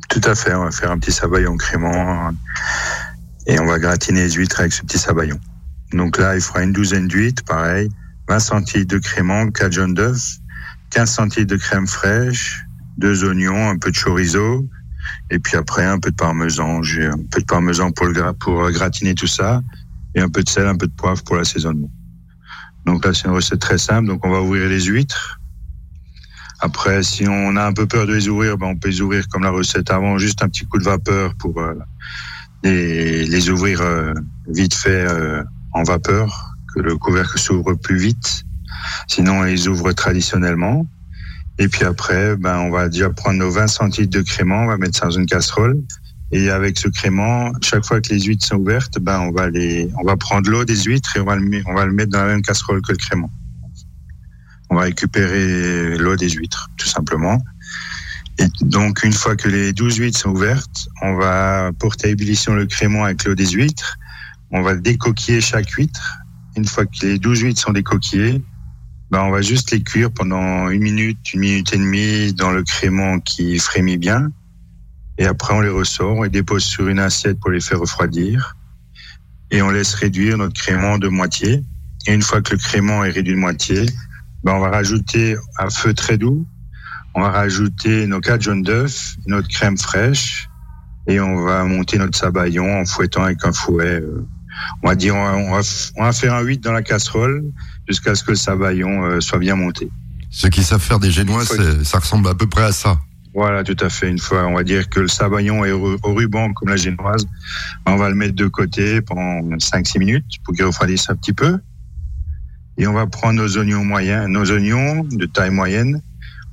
Tout 0.10 0.22
à 0.24 0.36
fait, 0.36 0.54
on 0.54 0.66
va 0.66 0.70
faire 0.70 0.92
un 0.92 1.00
petit 1.00 1.12
sabayon 1.12 1.58
crément 1.58 2.30
et 3.48 3.60
on 3.60 3.66
va 3.66 3.80
gratiner 3.80 4.26
les 4.26 4.32
huîtres 4.34 4.60
avec 4.60 4.72
ce 4.72 4.84
petit 4.84 5.00
sabayon. 5.00 5.40
Donc 5.92 6.20
là, 6.20 6.36
il 6.36 6.42
fera 6.42 6.62
une 6.62 6.72
douzaine 6.72 7.08
d'huîtres, 7.08 7.44
pareil, 7.46 7.90
20 8.28 8.38
centilitres 8.38 8.94
de 8.94 9.00
crément, 9.00 9.50
4 9.50 9.72
jaunes 9.72 9.96
d'œufs, 9.96 10.38
15 10.92 11.10
centilitres 11.10 11.52
de 11.52 11.60
crème 11.60 11.88
fraîche, 11.88 12.64
deux 13.00 13.24
oignons, 13.24 13.70
un 13.70 13.78
peu 13.80 13.90
de 13.90 13.98
chorizo, 13.98 14.70
et 15.30 15.40
puis 15.40 15.58
après 15.58 15.86
un 15.86 16.00
peu 16.00 16.12
de 16.12 16.16
parmesan. 16.16 16.82
J'ai 16.84 17.06
un 17.06 17.18
peu 17.32 17.42
de 17.42 17.46
parmesan 17.46 17.92
pour, 17.92 18.08
le, 18.08 18.34
pour 18.34 18.64
euh, 18.64 18.72
gratiner 18.72 19.16
tout 19.16 19.28
ça, 19.28 19.62
et 20.16 20.22
un 20.22 20.30
peu 20.30 20.44
de 20.44 20.50
sel, 20.50 20.68
un 20.68 20.78
peu 20.78 20.88
de 20.88 20.94
poivre 20.94 21.24
pour 21.24 21.36
l'assaisonnement. 21.36 21.92
Donc 22.86 23.06
là, 23.06 23.14
c'est 23.14 23.28
une 23.28 23.34
recette 23.34 23.60
très 23.60 23.78
simple. 23.78 24.08
Donc 24.08 24.26
on 24.26 24.32
va 24.32 24.42
ouvrir 24.42 24.68
les 24.68 24.82
huîtres. 24.82 25.40
Après, 26.62 27.04
si 27.04 27.26
on 27.28 27.56
a 27.56 27.66
un 27.66 27.74
peu 27.74 27.86
peur 27.86 28.06
de 28.06 28.14
les 28.14 28.28
ouvrir, 28.28 28.58
ben 28.58 28.68
on 28.68 28.76
peut 28.76 28.90
les 28.90 29.02
ouvrir 29.02 29.28
comme 29.30 29.44
la 29.44 29.50
recette 29.50 29.92
avant, 29.92 30.18
juste 30.18 30.44
un 30.44 30.50
petit 30.50 30.66
coup 30.66 30.78
de 30.78 30.84
vapeur 30.84 31.34
pour 31.36 31.58
euh, 31.60 31.74
les, 32.64 33.26
les 33.26 33.50
ouvrir 33.50 33.82
euh, 33.82 34.14
vite 34.48 34.74
fait 34.74 35.06
euh, 35.08 35.42
en 35.72 35.84
vapeur, 35.84 36.56
que 36.74 36.82
le 36.82 36.98
couvercle 36.98 37.40
s'ouvre 37.40 37.76
plus 37.76 37.98
vite. 37.98 38.44
Sinon, 39.08 39.40
on 39.40 39.44
les 39.44 39.68
ouvre 39.70 39.94
traditionnellement. 39.94 40.86
Et 41.60 41.68
puis 41.68 41.84
après, 41.84 42.38
ben, 42.38 42.58
on 42.60 42.72
va 42.72 42.88
déjà 42.88 43.10
prendre 43.10 43.38
nos 43.38 43.52
20 43.52 43.68
centilitres 43.68 44.18
de 44.18 44.24
crément, 44.24 44.64
on 44.64 44.68
va 44.68 44.78
mettre 44.78 44.98
ça 44.98 45.06
dans 45.06 45.12
une 45.12 45.26
casserole. 45.26 45.78
Et 46.32 46.50
avec 46.50 46.80
ce 46.80 46.88
crément, 46.88 47.52
chaque 47.62 47.86
fois 47.86 48.00
que 48.00 48.14
les 48.14 48.22
huîtres 48.22 48.46
sont 48.46 48.56
ouvertes, 48.56 48.98
ben, 49.00 49.20
on 49.20 49.32
va 49.32 49.50
les, 49.50 49.92
on 50.00 50.06
va 50.06 50.16
prendre 50.16 50.50
l'eau 50.50 50.64
des 50.64 50.84
huîtres 50.84 51.18
et 51.18 51.20
on 51.20 51.26
va 51.26 51.36
le, 51.36 51.42
mettre 51.92 52.12
dans 52.12 52.20
la 52.20 52.28
même 52.28 52.42
casserole 52.42 52.82
que 52.82 52.94
le 52.94 52.98
crément. 52.98 53.30
On 54.70 54.76
va 54.76 54.84
récupérer 54.84 55.98
l'eau 55.98 56.16
des 56.16 56.30
huîtres, 56.30 56.70
tout 56.78 56.88
simplement. 56.88 57.44
Et 58.38 58.46
donc, 58.62 59.04
une 59.04 59.12
fois 59.12 59.36
que 59.36 59.50
les 59.50 59.74
12 59.74 59.98
huîtres 59.98 60.20
sont 60.20 60.30
ouvertes, 60.30 60.88
on 61.02 61.16
va 61.16 61.72
porter 61.78 62.08
à 62.08 62.12
ébullition 62.12 62.54
le 62.54 62.68
crément 62.68 63.04
avec 63.04 63.26
l'eau 63.26 63.36
des 63.36 63.48
huîtres. 63.48 63.98
On 64.52 64.62
va 64.62 64.76
décoquiller 64.76 65.42
chaque 65.42 65.70
huître. 65.72 66.20
Une 66.56 66.66
fois 66.66 66.86
que 66.86 67.06
les 67.06 67.20
12 67.20 67.42
huîtres 67.42 67.62
sont 67.62 67.74
décoquillées, 67.74 68.42
ben, 69.12 69.22
on 69.24 69.32
va 69.32 69.42
juste 69.42 69.72
les 69.72 69.82
cuire 69.82 70.12
pendant 70.12 70.70
une 70.70 70.84
minute, 70.84 71.34
une 71.34 71.40
minute 71.40 71.74
et 71.74 71.78
demie 71.78 72.34
dans 72.34 72.52
le 72.52 72.64
crément 72.64 73.20
qui 73.20 73.58
frémit 73.58 73.98
bien. 73.98 74.32
Et 75.18 75.26
après, 75.26 75.54
on 75.54 75.62
les 75.62 75.70
ressort, 75.70 76.18
on 76.18 76.24
les 76.24 76.30
dépose 76.30 76.64
sur 76.64 76.88
une 76.88 77.00
assiette 77.00 77.40
pour 77.40 77.50
les 77.50 77.60
faire 77.60 77.80
refroidir. 77.80 78.56
Et 79.52 79.62
on 79.62 79.72
laisse 79.72 79.96
réduire 79.96 80.38
notre 80.38 80.54
crément 80.54 81.00
de 81.00 81.08
moitié. 81.08 81.64
Et 82.08 82.14
une 82.14 82.22
fois 82.22 82.42
que 82.42 82.52
le 82.52 82.58
crément 82.60 83.04
est 83.04 83.10
réduit 83.10 83.34
de 83.34 83.40
moitié, 83.40 83.86
ben, 84.44 84.54
on 84.54 84.60
va 84.60 84.70
rajouter 84.70 85.36
à 85.58 85.70
feu 85.70 85.94
très 85.94 86.18
doux, 86.18 86.46
on 87.16 87.22
va 87.22 87.30
rajouter 87.30 88.06
nos 88.08 88.22
quatre 88.22 88.44
jaunes 88.44 88.62
d'œufs, 88.62 89.18
notre 89.26 89.48
crème 89.48 89.78
fraîche, 89.78 90.48
et 91.08 91.20
on 91.20 91.44
va 91.44 91.64
monter 91.64 91.98
notre 91.98 92.18
sabayon 92.18 92.82
en 92.82 92.86
fouettant 92.86 93.24
avec 93.24 93.44
un 93.44 93.52
fouet. 93.52 94.02
euh, 94.02 94.26
on 94.84 94.88
va 94.88 94.96
dire, 94.96 95.16
on 95.16 95.52
va, 95.52 95.62
on 95.98 96.04
va 96.04 96.12
faire 96.12 96.34
un 96.34 96.42
8 96.42 96.60
dans 96.60 96.72
la 96.72 96.82
casserole 96.82 97.44
jusqu'à 97.90 98.16
ce 98.16 98.24
que 98.24 98.32
le 98.32 98.38
sabayon 98.38 99.04
euh, 99.04 99.20
soit 99.20 99.40
bien 99.40 99.56
monté. 99.56 99.90
Ceux 100.30 100.50
qui 100.50 100.64
savent 100.64 100.82
faire 100.82 101.00
des 101.00 101.12
génois, 101.12 101.44
ça 101.44 102.00
ressemble 102.00 102.30
à 102.30 102.36
peu 102.36 102.48
près 102.48 102.64
à 102.64 102.72
ça. 102.72 103.00
Voilà, 103.34 103.64
tout 103.64 103.78
à 103.80 103.90
fait. 103.90 104.10
Une 104.10 104.20
fois, 104.20 104.46
on 104.46 104.56
va 104.56 104.64
dire 104.64 104.90
que 104.90 105.00
le 105.00 105.08
sabayon 105.08 105.66
est 105.66 105.72
au, 105.72 105.98
au 106.02 106.14
ruban 106.14 106.54
comme 106.54 106.70
la 106.70 106.78
génoise. 106.78 107.28
On 107.86 107.96
va 107.96 108.10
le 108.10 108.16
mettre 108.16 108.36
de 108.36 108.48
côté 108.48 109.02
pendant 109.02 109.42
5-6 109.58 110.00
minutes 110.00 110.26
pour 110.44 110.54
qu'il 110.54 110.66
refroidisse 110.66 111.10
un 111.10 111.16
petit 111.16 111.34
peu. 111.34 111.60
Et 112.78 112.88
on 112.88 112.94
va 112.94 113.08
prendre 113.08 113.42
nos 113.42 113.58
oignons 113.58 113.84
moyens, 113.84 114.28
nos 114.30 114.52
oignons 114.52 115.04
de 115.04 115.26
taille 115.26 115.52
moyenne. 115.52 116.02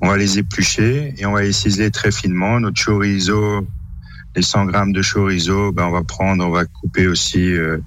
On 0.00 0.08
va 0.08 0.16
les 0.16 0.38
éplucher 0.38 1.14
et 1.16 1.24
on 1.24 1.32
va 1.32 1.42
les 1.42 1.52
ciseler 1.52 1.90
très 1.90 2.10
finement. 2.10 2.60
Notre 2.60 2.82
chorizo, 2.82 3.66
les 4.34 4.42
100 4.42 4.66
grammes 4.66 4.92
de 4.92 5.02
chorizo, 5.02 5.72
ben 5.72 5.84
on 5.84 5.92
va 5.92 6.02
prendre, 6.02 6.44
on 6.44 6.50
va 6.50 6.66
couper 6.66 7.06
aussi 7.06 7.52
euh, 7.52 7.78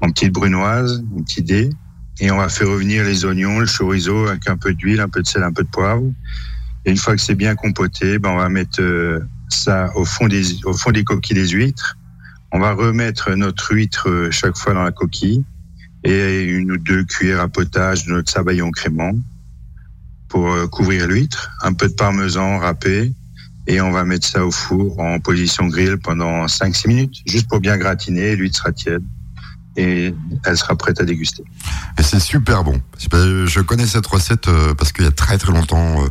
en 0.00 0.10
petites 0.10 0.32
brunoises, 0.32 1.02
en 1.16 1.22
petits 1.22 1.42
dés. 1.42 1.70
Et 2.20 2.30
on 2.30 2.36
va 2.36 2.48
faire 2.48 2.68
revenir 2.68 3.04
les 3.04 3.24
oignons, 3.24 3.58
le 3.58 3.66
chorizo 3.66 4.28
avec 4.28 4.48
un 4.48 4.56
peu 4.56 4.72
d'huile, 4.72 5.00
un 5.00 5.08
peu 5.08 5.22
de 5.22 5.26
sel, 5.26 5.42
un 5.42 5.52
peu 5.52 5.64
de 5.64 5.68
poivre. 5.68 6.04
Et 6.84 6.90
une 6.90 6.96
fois 6.96 7.16
que 7.16 7.20
c'est 7.20 7.34
bien 7.34 7.54
compoté, 7.54 8.18
ben 8.18 8.30
on 8.30 8.36
va 8.36 8.48
mettre 8.48 8.80
euh, 8.80 9.20
ça 9.48 9.90
au 9.96 10.04
fond 10.04 10.28
des 10.28 10.64
au 10.64 10.74
fond 10.74 10.92
des 10.92 11.02
coquilles 11.02 11.34
des 11.34 11.48
huîtres. 11.48 11.96
On 12.52 12.60
va 12.60 12.72
remettre 12.72 13.32
notre 13.34 13.72
huître 13.72 14.08
euh, 14.08 14.30
chaque 14.30 14.56
fois 14.56 14.74
dans 14.74 14.84
la 14.84 14.92
coquille 14.92 15.44
et 16.04 16.42
une 16.42 16.70
ou 16.72 16.76
deux 16.76 17.04
cuillères 17.04 17.40
à 17.40 17.48
potage 17.48 18.06
de 18.06 18.12
notre 18.12 18.30
sabayon 18.30 18.70
crément 18.70 19.12
pour 20.28 20.52
euh, 20.52 20.68
couvrir 20.68 21.08
l'huître. 21.08 21.50
Un 21.62 21.72
peu 21.72 21.88
de 21.88 21.94
parmesan 21.94 22.58
râpé 22.58 23.12
et 23.66 23.80
on 23.80 23.90
va 23.90 24.04
mettre 24.04 24.26
ça 24.26 24.44
au 24.44 24.50
four 24.50 25.00
en 25.00 25.18
position 25.18 25.66
grill 25.66 25.96
pendant 25.96 26.44
5-6 26.46 26.88
minutes, 26.88 27.16
juste 27.26 27.48
pour 27.48 27.60
bien 27.60 27.78
gratiner. 27.78 28.36
L'huître 28.36 28.58
sera 28.58 28.72
tiède 28.72 29.02
et 29.76 30.14
elle 30.44 30.56
sera 30.56 30.76
prête 30.76 31.00
à 31.00 31.04
déguster. 31.04 31.44
Et 31.98 32.02
c'est 32.02 32.20
super 32.20 32.64
bon. 32.64 32.80
Je 32.98 33.60
connais 33.60 33.86
cette 33.86 34.06
recette 34.06 34.48
euh, 34.48 34.74
parce 34.74 34.92
qu'il 34.92 35.04
y 35.04 35.08
a 35.08 35.10
très 35.10 35.38
très 35.38 35.52
longtemps, 35.52 36.02
euh, 36.02 36.08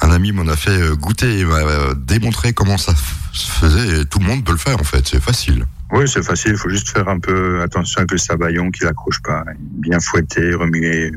un 0.00 0.10
ami 0.10 0.32
m'en 0.32 0.46
a 0.48 0.56
fait 0.56 0.70
euh, 0.70 0.94
goûter 0.94 1.40
et 1.40 1.44
m'a 1.44 1.94
démontré 1.96 2.52
comment 2.52 2.78
ça 2.78 2.92
se 3.32 3.50
faisait. 3.50 4.00
Et 4.00 4.04
tout 4.04 4.18
le 4.18 4.26
monde 4.26 4.44
peut 4.44 4.52
le 4.52 4.58
faire 4.58 4.80
en 4.80 4.84
fait. 4.84 5.06
C'est 5.06 5.22
facile. 5.22 5.66
Oui, 5.92 6.08
c'est 6.08 6.24
facile. 6.24 6.52
Il 6.52 6.56
faut 6.56 6.70
juste 6.70 6.88
faire 6.88 7.08
un 7.08 7.18
peu 7.18 7.62
attention 7.62 7.98
avec 7.98 8.12
le 8.12 8.18
sabayon 8.18 8.70
qu'il 8.70 8.86
accroche 8.86 9.20
pas. 9.22 9.44
Bien 9.58 10.00
fouetter, 10.00 10.54
remuer 10.54 11.12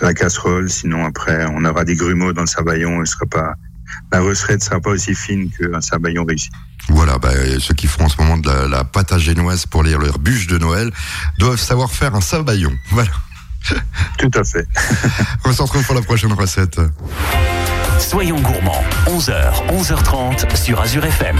la 0.00 0.14
casserole. 0.14 0.68
Sinon, 0.68 1.04
après, 1.04 1.46
on 1.52 1.64
aura 1.64 1.84
des 1.84 1.94
grumeaux 1.94 2.32
dans 2.32 2.42
le 2.42 2.46
sabayon. 2.46 3.02
Il 3.02 3.06
sera 3.06 3.26
pas, 3.26 3.54
la 4.12 4.20
recette 4.20 4.62
sera 4.62 4.80
pas 4.80 4.90
aussi 4.90 5.14
fine 5.14 5.50
qu'un 5.50 5.80
sabayon 5.80 6.24
réussi. 6.24 6.50
Voilà, 6.88 7.18
bah, 7.18 7.30
ceux 7.58 7.74
qui 7.74 7.86
font 7.86 8.04
en 8.04 8.08
ce 8.08 8.16
moment 8.18 8.38
de 8.38 8.48
la, 8.48 8.68
la 8.68 8.84
pâte 8.84 9.12
à 9.12 9.18
génoise 9.18 9.66
pour 9.66 9.82
les, 9.82 9.92
leurs 9.92 10.18
bûches 10.18 10.46
de 10.46 10.58
Noël 10.58 10.90
doivent 11.38 11.60
savoir 11.60 11.90
faire 11.90 12.14
un 12.14 12.20
sabayon. 12.20 12.72
Voilà. 12.90 13.10
Tout 14.18 14.30
à 14.34 14.44
fait. 14.44 14.66
On 15.44 15.52
se 15.52 15.60
retrouve 15.60 15.84
pour 15.84 15.96
la 15.96 16.02
prochaine 16.02 16.32
recette. 16.32 16.80
Soyons 17.98 18.40
gourmands, 18.40 18.84
11h, 19.06 19.66
11h30 19.68 20.54
sur 20.54 20.80
Azure 20.80 21.04
FM. 21.04 21.36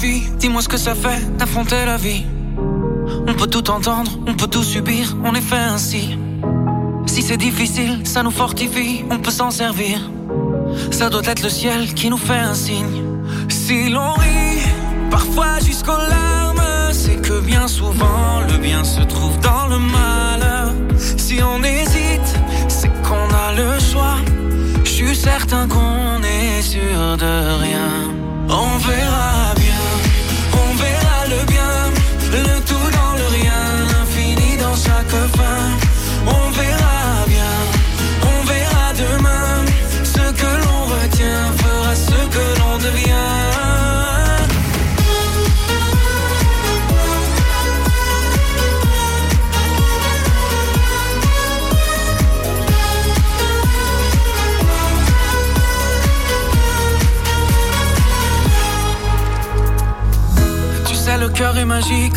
Dis-moi 0.00 0.62
ce 0.62 0.68
que 0.68 0.78
ça 0.78 0.94
fait 0.94 1.36
d'affronter 1.36 1.84
la 1.84 1.98
vie. 1.98 2.24
On 3.26 3.34
peut 3.34 3.46
tout 3.46 3.70
entendre, 3.70 4.10
on 4.26 4.32
peut 4.32 4.46
tout 4.46 4.62
subir, 4.62 5.14
on 5.24 5.34
est 5.34 5.42
fait 5.42 5.56
ainsi. 5.56 6.16
Si 7.06 7.20
c'est 7.20 7.36
difficile, 7.36 8.00
ça 8.04 8.22
nous 8.22 8.30
fortifie, 8.30 9.04
on 9.10 9.18
peut 9.18 9.30
s'en 9.30 9.50
servir. 9.50 10.10
Ça 10.90 11.10
doit 11.10 11.26
être 11.26 11.42
le 11.42 11.50
ciel 11.50 11.92
qui 11.92 12.08
nous 12.08 12.16
fait 12.16 12.38
un 12.38 12.54
signe. 12.54 13.02
Si 13.50 13.90
l'on 13.90 14.14
rit, 14.14 14.62
parfois 15.10 15.58
jusqu'aux 15.62 15.92
larmes, 15.92 16.92
c'est 16.92 17.20
que 17.20 17.40
bien 17.40 17.68
souvent 17.68 18.40
le 18.48 18.56
bien 18.56 18.82
se 18.84 19.02
trouve 19.02 19.38
dans 19.40 19.66
le 19.66 19.78
mal. 19.78 20.72
Si 20.96 21.42
on 21.42 21.62
hésite, 21.62 22.30
c'est 22.68 22.90
qu'on 23.02 23.28
a 23.46 23.52
le 23.54 23.78
choix. 23.78 24.16
Je 24.84 24.90
suis 24.90 25.14
certain 25.14 25.68
qu'on 25.68 26.22
est 26.22 26.62
sûr 26.62 27.18
de 27.18 27.60
rien. 27.64 27.90
On 28.48 28.78
verra 28.78 29.54
bien, 29.54 29.69
fin. 35.36 35.60
On 36.26 36.50
verra 36.50 37.24
bien, 37.26 37.54
on 38.22 38.44
verra 38.44 38.92
demain, 38.94 39.64
ce 40.04 40.24
que 40.40 40.50
l'on 40.64 40.82
retient 40.94 41.52
fera 41.58 41.94
ce 41.94 42.20
que 42.34 42.44
l'on 42.60 42.78
devient. 42.78 43.10
Tu 60.86 60.94
sais, 60.94 61.18
le 61.18 61.28
cœur 61.28 61.56
est 61.56 61.64
magique. 61.64 62.16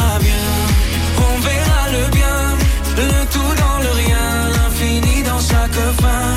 le 2.97 3.25
tout 3.33 3.53
dans 3.63 3.79
le 3.79 3.91
rien, 3.91 4.49
l'infini 4.55 5.23
dans 5.23 5.39
chaque 5.39 5.81
fin. 6.01 6.27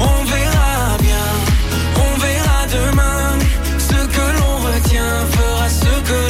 On 0.00 0.24
verra 0.24 0.96
bien, 1.00 1.28
on 1.96 2.18
verra 2.18 2.60
demain, 2.78 3.38
ce 3.78 3.98
que 4.14 4.26
l'on 4.38 4.56
retient 4.68 5.26
fera 5.36 5.68
ce 5.68 5.94
que 6.08 6.29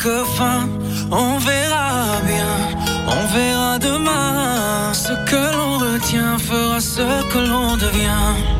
fin. 0.00 0.68
On 1.10 1.38
verra 1.38 2.20
bien, 2.26 2.54
on 3.06 3.26
verra 3.34 3.78
demain. 3.78 4.92
Ce 4.92 5.12
que 5.30 5.56
l'on 5.56 5.78
retient 5.78 6.38
fera 6.38 6.80
ce 6.80 7.22
que 7.32 7.38
l'on 7.38 7.76
devient. 7.76 8.51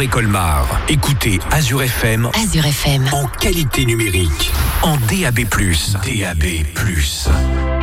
Et 0.00 0.06
Colmar, 0.06 0.80
écoutez 0.88 1.40
Azure 1.50 1.82
FM 1.82 2.30
Azure 2.34 2.66
FM. 2.66 3.08
en 3.12 3.26
qualité 3.40 3.84
numérique, 3.84 4.52
en 4.82 4.96
DAB+. 5.08 5.40
DAB+. 6.04 7.77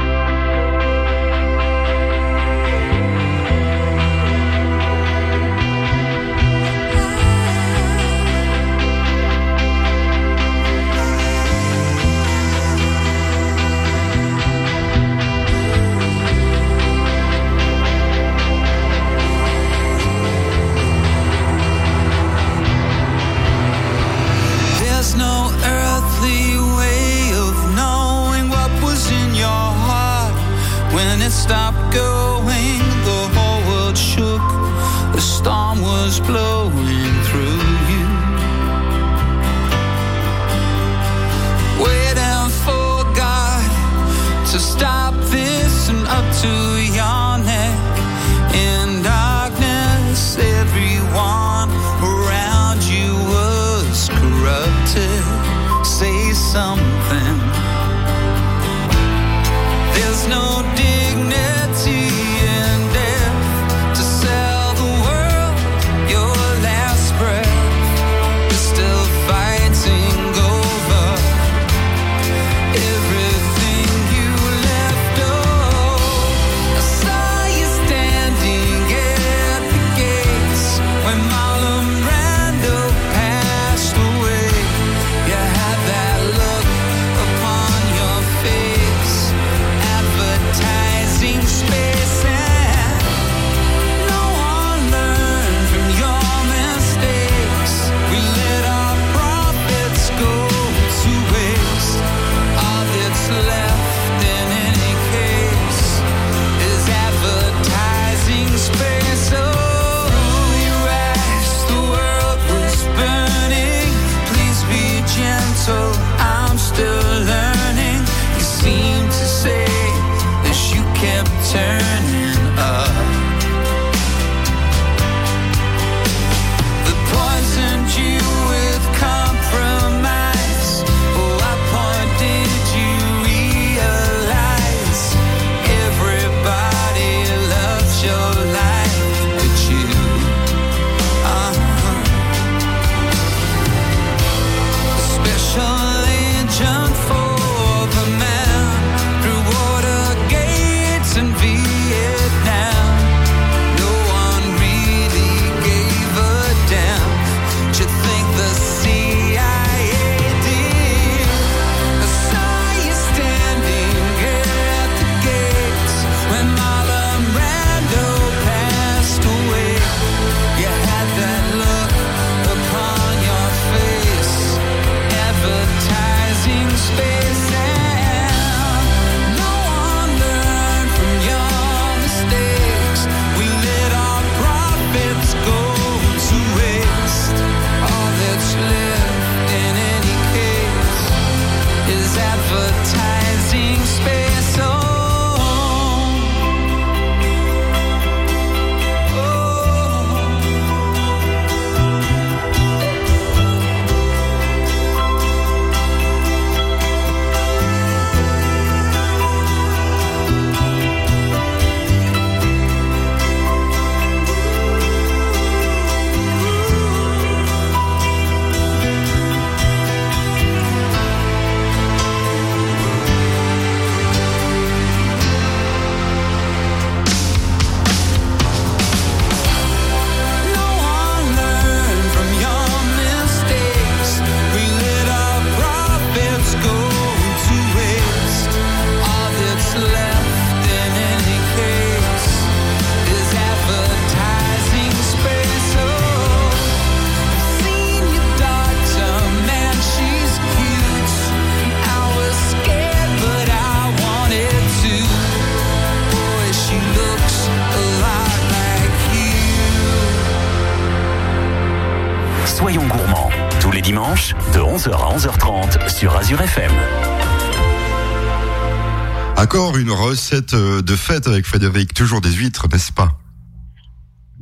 Encore 269.55 269.77
une 269.77 269.91
recette 269.91 270.53
euh, 270.53 270.81
de 270.81 270.97
fête 270.97 271.27
avec 271.27 271.45
Frédéric, 271.45 271.93
toujours 271.93 272.19
des 272.19 272.33
huîtres, 272.33 272.67
n'est-ce 272.67 272.91
pas? 272.91 273.17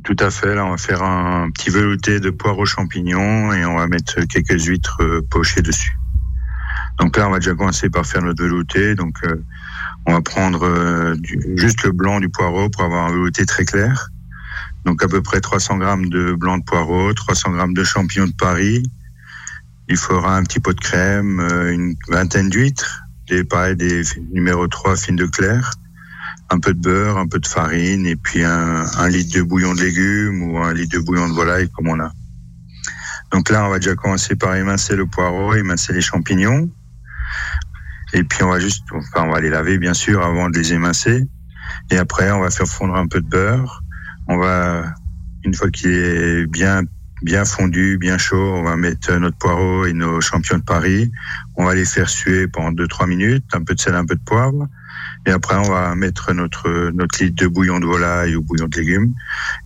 Tout 0.02 0.16
à 0.18 0.28
fait. 0.28 0.56
Là, 0.56 0.64
on 0.64 0.70
va 0.70 0.76
faire 0.76 1.04
un 1.04 1.52
petit 1.52 1.70
velouté 1.70 2.18
de 2.18 2.30
poire 2.30 2.58
aux 2.58 2.66
champignons 2.66 3.52
et 3.52 3.64
on 3.64 3.76
va 3.76 3.86
mettre 3.86 4.22
quelques 4.22 4.64
huîtres 4.64 4.96
euh, 5.02 5.22
pochées 5.30 5.62
dessus. 5.62 5.96
Donc 6.98 7.16
là, 7.16 7.28
on 7.28 7.30
va 7.30 7.38
déjà 7.38 7.54
commencer 7.54 7.90
par 7.90 8.04
faire 8.04 8.22
notre 8.22 8.42
velouté. 8.42 8.96
Donc, 8.96 9.14
euh, 9.22 9.36
on 10.06 10.14
va 10.14 10.20
prendre 10.20 11.14
juste 11.54 11.84
le 11.84 11.92
blanc 11.92 12.18
du 12.18 12.28
poireau 12.28 12.68
pour 12.68 12.82
avoir 12.82 13.06
un 13.06 13.12
velouté 13.12 13.46
très 13.46 13.64
clair. 13.64 14.08
Donc, 14.84 15.04
à 15.04 15.06
peu 15.06 15.22
près 15.22 15.40
300 15.40 15.78
grammes 15.78 16.08
de 16.08 16.32
blanc 16.32 16.58
de 16.58 16.64
poireau, 16.64 17.14
300 17.14 17.52
grammes 17.52 17.74
de 17.74 17.84
champignons 17.84 18.26
de 18.26 18.34
Paris. 18.36 18.82
Il 19.88 19.96
faudra 19.96 20.36
un 20.36 20.42
petit 20.42 20.58
pot 20.58 20.72
de 20.72 20.80
crème, 20.80 21.38
une 21.70 21.94
vingtaine 22.08 22.48
d'huîtres, 22.48 23.03
des 23.28 23.44
pareil 23.44 23.76
des 23.76 24.02
numéro 24.32 24.66
3 24.66 24.96
fines 24.96 25.16
de 25.16 25.26
clair, 25.26 25.70
un 26.50 26.58
peu 26.58 26.74
de 26.74 26.80
beurre, 26.80 27.18
un 27.18 27.26
peu 27.26 27.38
de 27.38 27.46
farine 27.46 28.06
et 28.06 28.16
puis 28.16 28.42
un, 28.44 28.84
un 28.98 29.08
litre 29.08 29.36
de 29.36 29.42
bouillon 29.42 29.74
de 29.74 29.82
légumes 29.82 30.42
ou 30.42 30.58
un 30.58 30.72
litre 30.72 30.98
de 30.98 31.04
bouillon 31.04 31.28
de 31.28 31.34
volaille 31.34 31.70
comme 31.70 31.88
on 31.88 32.00
a. 32.00 32.12
Donc 33.32 33.50
là, 33.50 33.66
on 33.66 33.70
va 33.70 33.78
déjà 33.78 33.96
commencer 33.96 34.36
par 34.36 34.54
émincer 34.54 34.94
le 34.94 35.06
poireau, 35.06 35.54
émincer 35.54 35.92
les 35.92 36.00
champignons. 36.00 36.70
Et 38.12 38.22
puis 38.22 38.44
on 38.44 38.50
va 38.50 38.60
juste, 38.60 38.84
enfin 38.92 39.26
on 39.26 39.32
va 39.32 39.40
les 39.40 39.50
laver 39.50 39.76
bien 39.78 39.94
sûr 39.94 40.24
avant 40.24 40.48
de 40.48 40.56
les 40.56 40.72
émincer. 40.72 41.26
Et 41.90 41.96
après, 41.96 42.30
on 42.30 42.40
va 42.40 42.50
faire 42.50 42.68
fondre 42.68 42.94
un 42.94 43.08
peu 43.08 43.20
de 43.20 43.28
beurre. 43.28 43.82
On 44.28 44.38
va, 44.38 44.94
une 45.44 45.52
fois 45.52 45.68
qu'il 45.70 45.90
est 45.90 46.46
bien 46.46 46.82
bien 47.24 47.46
fondu, 47.46 47.96
bien 47.96 48.18
chaud, 48.18 48.54
on 48.54 48.62
va 48.62 48.76
mettre 48.76 49.10
notre 49.14 49.38
poireau 49.38 49.86
et 49.86 49.94
nos 49.94 50.20
champignons 50.20 50.58
de 50.58 50.64
Paris. 50.64 51.10
On 51.56 51.64
va 51.64 51.74
les 51.74 51.86
faire 51.86 52.08
suer 52.08 52.46
pendant 52.48 52.70
2-3 52.70 53.08
minutes, 53.08 53.44
un 53.54 53.64
peu 53.64 53.74
de 53.74 53.80
sel, 53.80 53.94
un 53.94 54.04
peu 54.04 54.14
de 54.14 54.20
poivre. 54.20 54.68
Et 55.26 55.30
après, 55.30 55.56
on 55.56 55.70
va 55.70 55.94
mettre 55.94 56.34
notre 56.34 56.90
notre 56.90 57.24
litre 57.24 57.42
de 57.42 57.48
bouillon 57.48 57.80
de 57.80 57.86
volaille 57.86 58.36
ou 58.36 58.42
bouillon 58.42 58.68
de 58.68 58.76
légumes. 58.76 59.14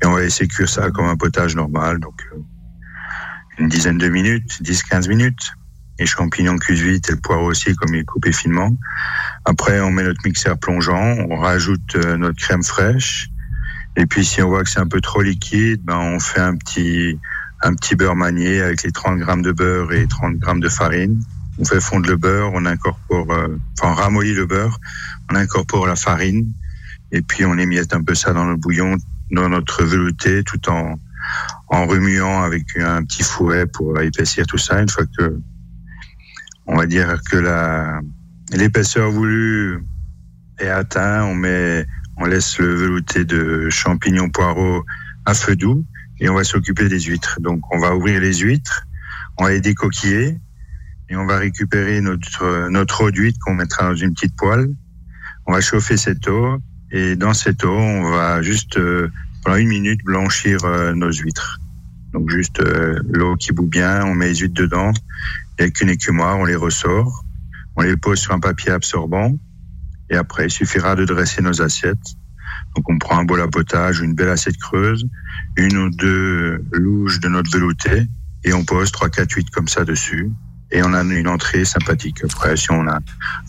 Et 0.01 0.07
on 0.07 0.13
va 0.13 0.21
laisser 0.21 0.47
cuire 0.47 0.69
ça 0.69 0.91
comme 0.93 1.07
un 1.07 1.17
potage 1.17 1.57
normal. 1.57 1.99
Donc, 1.99 2.23
euh, 2.33 2.39
une 3.59 3.69
dizaine 3.69 3.99
de 3.99 4.09
minutes, 4.09 4.63
10-15 4.63 5.09
minutes. 5.09 5.53
Les 5.99 6.07
champignons 6.07 6.59
cuisent 6.59 6.83
vite 6.83 7.09
et 7.09 7.13
le 7.13 7.19
poireau 7.19 7.47
aussi, 7.47 7.75
comme 7.75 7.93
il 7.93 8.03
est 8.03 8.05
coupé 8.05 8.31
finement. 8.31 8.71
Après, 9.45 9.81
on 9.81 9.91
met 9.91 10.05
notre 10.05 10.21
mixeur 10.25 10.57
plongeant, 10.61 11.17
on 11.29 11.37
rajoute 11.37 11.97
euh, 11.97 12.17
notre 12.17 12.39
crème 12.39 12.63
fraîche. 12.63 13.31
Et 13.97 14.07
puis, 14.07 14.25
si 14.25 14.41
on 14.43 14.49
voit 14.49 14.63
que 14.63 14.71
c'est 14.71 14.79
un 14.79 14.87
peu 14.87 15.01
trop 15.01 15.23
liquide, 15.23 15.83
ben, 15.83 15.97
on 15.97 16.21
fait 16.21 16.39
un 16.39 16.55
petit, 16.55 17.19
un 17.63 17.75
petit 17.75 17.97
beurre 17.97 18.17
manié 18.17 18.61
avec 18.61 18.83
les 18.83 18.93
30 18.93 19.19
grammes 19.19 19.43
de 19.43 19.53
beurre 19.53 19.93
et 19.93 20.07
30 20.07 20.37
grammes 20.37 20.61
de 20.61 20.69
farine. 20.69 21.21
On 21.59 21.65
fait 21.65 21.81
fondre 21.81 22.09
le 22.09 22.17
beurre, 22.17 22.53
on 22.55 22.67
incorpore, 22.67 23.33
euh, 23.33 23.59
enfin, 23.79 23.93
on 23.93 23.95
ramollit 23.95 24.35
le 24.35 24.47
beurre, 24.47 24.79
on 25.31 25.35
incorpore 25.35 25.87
la 25.87 25.97
farine. 25.97 26.53
Et 27.11 27.23
puis, 27.23 27.45
on 27.45 27.59
émiette 27.59 27.95
un 27.95 28.03
peu 28.03 28.15
ça 28.15 28.33
dans 28.33 28.45
le 28.45 28.57
bouillon, 28.57 28.97
dans 29.33 29.49
notre 29.49 29.83
velouté, 29.83 30.45
tout 30.45 30.69
en, 30.69 31.01
en 31.69 31.87
remuant 31.87 32.43
avec 32.43 32.65
un 32.77 33.03
petit 33.03 33.25
fouet 33.25 33.67
pour 33.67 34.01
épaissir 34.01 34.47
tout 34.47 34.59
ça. 34.59 34.81
Une 34.81 34.89
fois 34.89 35.05
que, 35.19 35.41
on 36.67 36.77
va 36.77 36.87
dire 36.87 37.21
que 37.29 37.39
la, 37.39 38.01
l'épaisseur 38.53 39.11
voulue 39.11 39.83
est 40.61 40.69
atteinte, 40.69 41.25
on 41.25 41.35
met, 41.35 41.87
on 42.19 42.25
laisse 42.25 42.59
le 42.59 42.73
velouté 42.73 43.25
de 43.25 43.69
champignons 43.69 44.29
poireaux 44.29 44.85
à 45.25 45.35
feu 45.35 45.57
doux 45.57 45.85
et 46.21 46.29
on 46.29 46.35
va 46.35 46.45
s'occuper 46.45 46.89
des 46.89 47.01
huîtres. 47.01 47.39
Donc, 47.41 47.61
on 47.73 47.79
va 47.79 47.95
ouvrir 47.95 48.21
les 48.21 48.35
huîtres, 48.35 48.87
on 49.37 49.45
va 49.45 49.51
les 49.51 49.61
décoquiller 49.61 50.39
et 51.09 51.17
on 51.17 51.27
va 51.27 51.39
récupérer 51.39 52.01
notre, 52.01 52.69
notre 52.69 53.05
eau 53.05 53.11
d'huître 53.11 53.39
qu'on 53.41 53.55
mettra 53.55 53.89
dans 53.89 53.97
une 53.97 54.13
petite 54.15 54.37
poêle. 54.37 54.69
On 55.47 55.53
va 55.53 55.61
chauffer 55.61 55.97
cette 55.97 56.29
eau 56.29 56.59
et 56.91 57.17
dans 57.17 57.35
cette 57.35 57.65
eau, 57.65 57.77
on 57.77 58.11
va 58.11 58.43
juste 58.43 58.77
euh, 58.77 59.11
pendant 59.45 59.57
une 59.57 59.69
minute 59.69 60.05
blanchir 60.05 60.65
euh, 60.65 60.93
nos 60.93 61.13
huîtres. 61.13 61.61
Donc 62.13 62.31
juste 62.31 62.61
euh, 62.61 62.99
l'eau 63.09 63.37
qui 63.37 63.53
bout 63.53 63.67
bien, 63.67 64.05
on 64.05 64.15
met 64.15 64.29
les 64.29 64.37
huîtres 64.37 64.61
dedans 64.61 64.93
et 65.59 65.63
avec 65.63 65.81
une 65.81 65.91
écumoire, 65.91 66.39
on 66.39 66.45
les 66.45 66.57
ressort, 66.57 67.25
on 67.77 67.83
les 67.83 67.97
pose 67.97 68.19
sur 68.19 68.33
un 68.33 68.41
papier 68.41 68.73
absorbant 68.73 69.37
et 70.11 70.17
après 70.17 70.47
il 70.47 70.51
suffira 70.51 70.97
de 70.97 71.05
dresser 71.05 71.43
nos 71.43 71.63
assiettes. 71.63 72.17
Donc 72.77 72.89
on 72.89 72.99
prend 72.99 73.19
un 73.19 73.25
bol 73.25 73.41
à 73.41 73.49
potage, 73.49 74.01
une 74.01 74.15
belle 74.15 74.29
assiette 74.29 74.59
creuse, 74.59 75.07
une 75.57 75.77
ou 75.77 75.91
deux 75.91 76.65
louches 76.73 77.21
de 77.21 77.29
notre 77.29 77.51
velouté 77.51 78.07
et 78.45 78.53
on 78.53 78.65
pose 78.65 78.93
trois 78.93 79.09
quatre 79.09 79.33
huîtres 79.33 79.51
comme 79.53 79.69
ça 79.69 79.85
dessus 79.85 80.31
et 80.71 80.83
on 80.83 80.93
a 80.93 81.03
une 81.03 81.29
entrée 81.29 81.65
sympathique. 81.65 82.19
Après, 82.25 82.57
si 82.57 82.71
on 82.71 82.87
a 82.87 82.99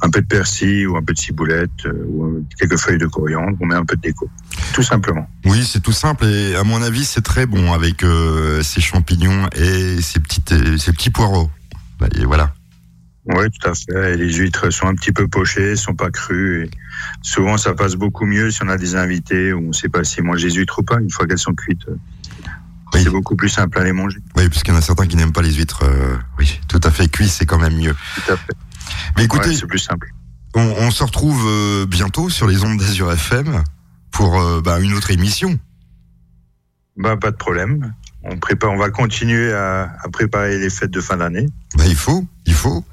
un 0.02 0.10
peu 0.10 0.22
de 0.22 0.28
persil 0.28 0.88
ou 0.88 0.96
un 0.96 1.04
peu 1.04 1.14
de 1.14 1.20
ciboulette 1.20 1.70
euh, 1.86 2.06
ou 2.08 2.46
quelques 2.58 2.78
feuilles 2.78 2.98
de 2.98 3.08
coriandre, 3.08 3.58
on 3.60 3.66
met 3.66 3.76
un 3.76 3.86
peu 3.86 3.96
de 3.96 4.02
déco. 4.02 4.30
Tout 4.74 4.84
simplement. 4.84 5.30
Oui, 5.46 5.66
c'est 5.66 5.82
tout 5.82 5.92
simple 5.92 6.26
et 6.26 6.56
à 6.56 6.64
mon 6.64 6.82
avis, 6.82 7.04
c'est 7.04 7.22
très 7.22 7.46
bon 7.46 7.74
avec 7.74 8.04
euh, 8.04 8.62
ces 8.64 8.82
champignons 8.82 9.48
et 9.56 10.02
ces 10.02 10.20
euh, 10.54 10.78
ces 10.78 10.94
petits 10.94 11.10
poireaux. 11.10 11.50
Bah, 12.00 12.08
Et 12.16 12.24
voilà. 12.24 12.54
Oui, 13.26 13.46
tout 13.52 13.70
à 13.70 13.74
fait. 13.76 14.14
Et 14.14 14.18
les 14.18 14.34
huîtres 14.34 14.70
sont 14.72 14.88
un 14.88 14.96
petit 14.96 15.12
peu 15.12 15.28
pochées, 15.28 15.76
sont 15.76 15.94
pas 15.94 16.10
crues. 16.10 16.66
Et 16.66 16.70
souvent, 17.22 17.58
ça 17.58 17.74
passe 17.74 17.96
beaucoup 17.96 18.26
mieux 18.26 18.50
si 18.50 18.64
on 18.64 18.70
a 18.70 18.78
des 18.78 18.96
invités 18.96 19.54
ou 19.54 19.70
on 19.70 19.74
sait 19.74 19.90
pas 19.90 20.04
si 20.04 20.22
manger 20.22 20.48
les 20.50 20.56
huîtres 20.56 20.80
ou 20.80 20.84
pas. 20.84 21.00
Une 21.00 21.12
fois 21.12 21.28
qu'elles 21.28 21.38
sont 21.38 21.54
cuites, 21.54 21.86
c'est 22.94 23.10
beaucoup 23.10 23.36
plus 23.36 23.50
simple 23.50 23.78
à 23.78 23.84
les 23.84 23.92
manger. 23.94 24.18
Oui, 24.36 24.50
parce 24.50 24.64
qu'il 24.64 24.74
y 24.74 24.76
en 24.76 24.80
a 24.80 24.82
certains 24.82 25.06
qui 25.06 25.16
n'aiment 25.16 25.32
pas 25.34 25.44
les 25.44 25.54
huîtres. 25.54 25.84
euh, 25.84 26.16
oui, 26.40 26.60
tout 26.68 26.80
à 26.84 26.90
fait 26.92 27.08
cuit, 27.08 27.30
c'est 27.30 27.46
quand 27.46 27.60
même 27.60 27.76
mieux. 27.78 27.96
Tout 28.26 28.32
à 28.34 28.38
fait. 28.38 28.54
Mais 29.16 29.26
écoutez, 29.26 29.50
Ouais, 29.50 29.56
c'est 29.56 29.68
plus 29.68 29.78
simple. 29.80 30.10
on, 30.56 30.62
on 30.62 30.90
se 30.90 31.04
retrouve 31.04 31.46
euh, 31.48 31.86
bientôt 31.86 32.30
sur 32.30 32.48
les 32.48 32.64
ondes 32.64 32.80
d'Azur 32.80 33.12
FM 33.12 33.64
pour 34.12 34.40
euh, 34.42 34.62
bah, 34.62 34.80
une 34.80 34.94
autre 34.94 35.12
émission. 35.12 35.60
Bah, 36.98 37.16
pas 37.18 37.30
de 37.32 37.36
problème. 37.38 37.94
On 38.24 38.38
prépare, 38.38 38.72
on 38.72 38.78
va 38.78 38.90
continuer 38.90 39.54
à, 39.54 39.94
à 40.04 40.10
préparer 40.10 40.58
les 40.58 40.70
fêtes 40.70 40.92
de 40.92 41.00
fin 41.00 41.18
d'année. 41.18 41.46
Bah, 41.80 41.86
il 41.88 41.96
faut, 41.96 42.26
il 42.46 42.54
faut. 42.54 42.84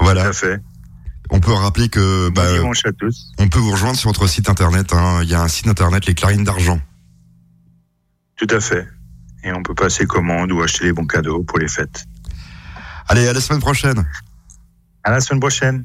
Voilà. 0.00 0.24
Tout 0.24 0.28
à 0.30 0.32
fait. 0.32 0.60
On 1.30 1.38
peut 1.38 1.52
rappeler 1.52 1.88
que 1.88 2.30
bah, 2.30 2.42
à 2.42 2.92
tous. 2.92 3.32
on 3.38 3.48
peut 3.48 3.60
vous 3.60 3.70
rejoindre 3.70 3.96
sur 3.96 4.10
votre 4.10 4.26
site 4.26 4.48
internet. 4.48 4.92
hein. 4.92 5.20
Il 5.22 5.28
y 5.28 5.34
a 5.34 5.40
un 5.40 5.46
site 5.46 5.68
internet, 5.68 6.04
les 6.06 6.14
Clarines 6.14 6.42
d'argent. 6.42 6.80
Tout 8.36 8.48
à 8.50 8.58
fait. 8.58 8.88
Et 9.44 9.52
on 9.52 9.62
peut 9.62 9.74
passer 9.74 10.04
commande 10.06 10.50
ou 10.50 10.62
acheter 10.62 10.84
les 10.86 10.92
bons 10.92 11.06
cadeaux 11.06 11.44
pour 11.44 11.58
les 11.60 11.68
fêtes. 11.68 12.06
Allez, 13.06 13.28
à 13.28 13.32
la 13.32 13.40
semaine 13.40 13.60
prochaine. 13.60 14.04
À 15.04 15.12
la 15.12 15.20
semaine 15.20 15.38
prochaine. 15.40 15.84